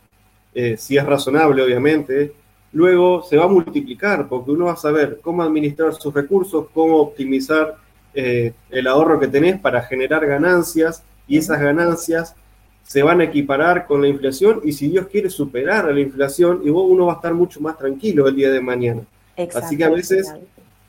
eh, 0.54 0.76
si 0.78 0.98
es 0.98 1.06
razonable 1.06 1.62
obviamente, 1.62 2.34
luego 2.74 3.24
se 3.24 3.38
va 3.38 3.46
a 3.46 3.50
multiplicar, 3.50 4.28
porque 4.28 4.52
uno 4.52 4.66
va 4.66 4.74
a 4.74 4.78
saber 4.78 5.20
cómo 5.22 5.44
administrar 5.44 5.94
sus 5.96 6.14
recursos, 6.14 6.68
cómo 6.74 6.98
optimizar 6.98 7.78
eh, 8.14 8.54
el 8.70 8.88
ahorro 8.88 9.20
que 9.20 9.28
tenés 9.28 9.60
para 9.60 9.82
generar 9.82 10.26
ganancias, 10.26 11.04
y 11.28 11.38
esas 11.38 11.60
ganancias 11.60 12.36
se 12.84 13.02
van 13.02 13.22
a 13.22 13.24
equiparar 13.24 13.88
con 13.88 14.02
la 14.02 14.08
inflación 14.08 14.62
y 14.64 14.72
si 14.72 14.88
Dios 14.88 15.08
quiere 15.08 15.30
superar 15.30 15.88
a 15.88 15.92
la 15.92 16.00
inflación, 16.00 16.62
y 16.64 16.70
uno 16.70 17.08
va 17.08 17.14
a 17.14 17.16
estar 17.16 17.34
mucho 17.34 17.60
más 17.60 17.78
tranquilo 17.78 18.28
el 18.28 18.36
día 18.36 18.52
de 18.52 18.62
mañana. 18.62 19.02
Así 19.56 19.76
que 19.76 19.84
a 19.84 19.90
veces, 19.90 20.34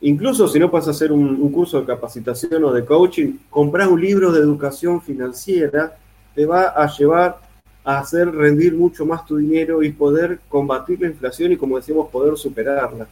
incluso 0.00 0.46
si 0.46 0.58
no 0.58 0.70
puedes 0.70 0.88
hacer 0.88 1.10
un, 1.10 1.50
curso 1.50 1.80
de 1.80 1.86
capacitación 1.86 2.62
o 2.64 2.72
de 2.72 2.84
coaching, 2.84 3.38
comprar 3.48 3.88
un 3.88 4.00
libro 4.00 4.30
de 4.30 4.40
educación 4.40 5.00
financiera 5.00 5.96
te 6.34 6.44
va 6.44 6.68
a 6.68 6.86
llevar 6.94 7.38
a 7.86 8.00
hacer 8.00 8.28
rendir 8.28 8.74
mucho 8.74 9.06
más 9.06 9.24
tu 9.24 9.36
dinero 9.36 9.80
y 9.80 9.92
poder 9.92 10.40
combatir 10.48 11.00
la 11.00 11.06
inflación 11.06 11.52
y, 11.52 11.56
como 11.56 11.76
decimos, 11.76 12.08
poder 12.10 12.36
superarla. 12.36 13.06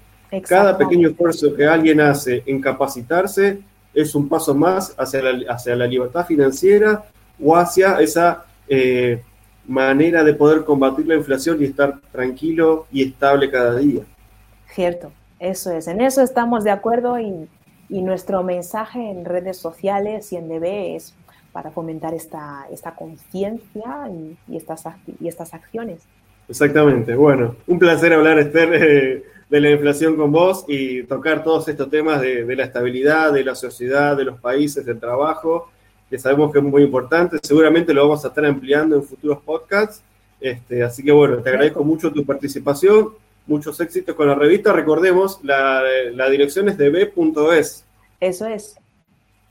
Cada 0.48 0.76
pequeño 0.76 1.10
esfuerzo 1.10 1.54
que 1.54 1.64
alguien 1.64 2.00
hace 2.00 2.42
en 2.44 2.60
capacitarse 2.60 3.60
es 3.94 4.14
un 4.16 4.28
paso 4.28 4.52
más 4.52 4.92
hacia 4.98 5.22
la, 5.22 5.52
hacia 5.52 5.76
la 5.76 5.86
libertad 5.86 6.26
financiera 6.26 7.04
o 7.40 7.56
hacia 7.56 8.00
esa 8.00 8.46
eh, 8.66 9.22
manera 9.68 10.24
de 10.24 10.34
poder 10.34 10.64
combatir 10.64 11.06
la 11.06 11.14
inflación 11.14 11.62
y 11.62 11.66
estar 11.66 12.00
tranquilo 12.10 12.86
y 12.90 13.04
estable 13.04 13.48
cada 13.52 13.76
día. 13.76 14.02
Cierto, 14.74 15.12
eso 15.38 15.70
es, 15.70 15.86
en 15.86 16.00
eso 16.00 16.20
estamos 16.20 16.64
de 16.64 16.72
acuerdo 16.72 17.18
y, 17.20 17.48
nuestro 17.88 18.42
mensaje 18.42 19.08
en 19.08 19.24
redes 19.24 19.56
sociales 19.56 20.32
y 20.32 20.36
en 20.36 20.48
DB 20.48 20.96
es 20.96 21.14
para 21.54 21.70
fomentar 21.70 22.12
esta, 22.12 22.66
esta 22.70 22.94
conciencia 22.94 24.10
y, 24.48 24.56
estas, 24.56 24.84
y 25.18 25.28
estas 25.28 25.54
acciones. 25.54 26.02
Exactamente, 26.46 27.14
bueno, 27.14 27.56
un 27.66 27.78
placer 27.78 28.12
hablar, 28.12 28.38
Esther, 28.38 28.74
eh, 28.74 29.24
de 29.48 29.60
la 29.60 29.70
inflación 29.70 30.16
con 30.16 30.30
vos 30.30 30.66
y 30.68 31.04
tocar 31.04 31.42
todos 31.42 31.66
estos 31.68 31.88
temas 31.88 32.20
de, 32.20 32.44
de 32.44 32.56
la 32.56 32.64
estabilidad, 32.64 33.32
de 33.32 33.44
la 33.44 33.54
sociedad, 33.54 34.14
de 34.14 34.24
los 34.24 34.38
países, 34.38 34.84
del 34.84 35.00
trabajo 35.00 35.70
que 36.14 36.18
sabemos 36.18 36.52
que 36.52 36.58
es 36.58 36.64
muy 36.64 36.82
importante. 36.82 37.38
Seguramente 37.42 37.92
lo 37.92 38.02
vamos 38.02 38.24
a 38.24 38.28
estar 38.28 38.44
ampliando 38.44 38.96
en 38.96 39.02
futuros 39.02 39.38
podcasts. 39.42 40.02
Este, 40.40 40.82
así 40.82 41.02
que 41.02 41.12
bueno, 41.12 41.38
te 41.38 41.48
agradezco 41.48 41.82
mucho 41.82 42.12
tu 42.12 42.24
participación, 42.24 43.14
muchos 43.46 43.80
éxitos 43.80 44.14
con 44.14 44.28
la 44.28 44.34
revista. 44.34 44.72
Recordemos, 44.72 45.40
la, 45.42 45.82
dirección 46.30 46.68
es 46.68 46.78
de 46.78 46.90
b.es. 46.90 47.84
Eso 48.20 48.46
es. 48.46 48.76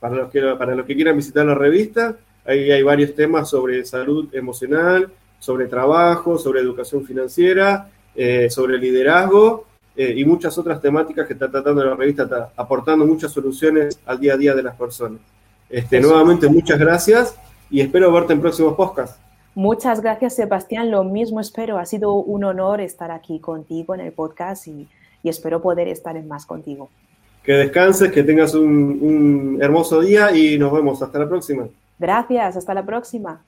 Para 0.04 0.16
los, 0.16 0.30
que, 0.30 0.42
para 0.58 0.74
los 0.74 0.84
que 0.84 0.94
quieran 0.94 1.16
visitar 1.16 1.46
la 1.46 1.54
revista, 1.54 2.14
ahí 2.44 2.70
hay 2.70 2.82
varios 2.82 3.14
temas 3.14 3.48
sobre 3.48 3.82
salud 3.86 4.28
emocional, 4.34 5.10
sobre 5.38 5.66
trabajo, 5.66 6.36
sobre 6.36 6.60
educación 6.60 7.06
financiera, 7.06 7.88
eh, 8.14 8.50
sobre 8.50 8.76
liderazgo 8.76 9.64
eh, 9.96 10.12
y 10.14 10.26
muchas 10.26 10.58
otras 10.58 10.78
temáticas 10.82 11.26
que 11.26 11.32
está 11.32 11.50
tratando 11.50 11.82
la 11.82 11.96
revista, 11.96 12.24
está 12.24 12.52
aportando 12.54 13.06
muchas 13.06 13.32
soluciones 13.32 13.98
al 14.04 14.20
día 14.20 14.34
a 14.34 14.36
día 14.36 14.54
de 14.54 14.62
las 14.62 14.76
personas. 14.76 15.20
Este, 15.70 15.98
nuevamente, 16.02 16.50
muchas 16.50 16.78
gracias 16.78 17.34
y 17.70 17.80
espero 17.80 18.12
verte 18.12 18.34
en 18.34 18.42
próximos 18.42 18.74
podcasts. 18.74 19.18
Muchas 19.54 20.02
gracias, 20.02 20.36
Sebastián. 20.36 20.90
Lo 20.90 21.02
mismo 21.04 21.40
espero. 21.40 21.78
Ha 21.78 21.86
sido 21.86 22.12
un 22.12 22.44
honor 22.44 22.82
estar 22.82 23.10
aquí 23.10 23.40
contigo 23.40 23.94
en 23.94 24.02
el 24.02 24.12
podcast 24.12 24.68
y, 24.68 24.86
espero 25.22 25.62
poder 25.62 25.88
estar 25.88 26.14
en 26.18 26.28
más 26.28 26.44
contigo. 26.44 26.90
Que 27.44 27.52
descanses, 27.52 28.10
que 28.10 28.22
tengas 28.22 28.54
un 28.54 29.58
hermoso 29.60 30.00
día 30.00 30.34
y 30.34 30.58
nos 30.58 30.72
vemos. 30.72 31.02
Hasta 31.02 31.18
la 31.18 31.28
próxima. 31.28 31.66
Gracias, 31.98 32.56
hasta 32.56 32.74
la 32.74 32.84
próxima. 32.84 33.42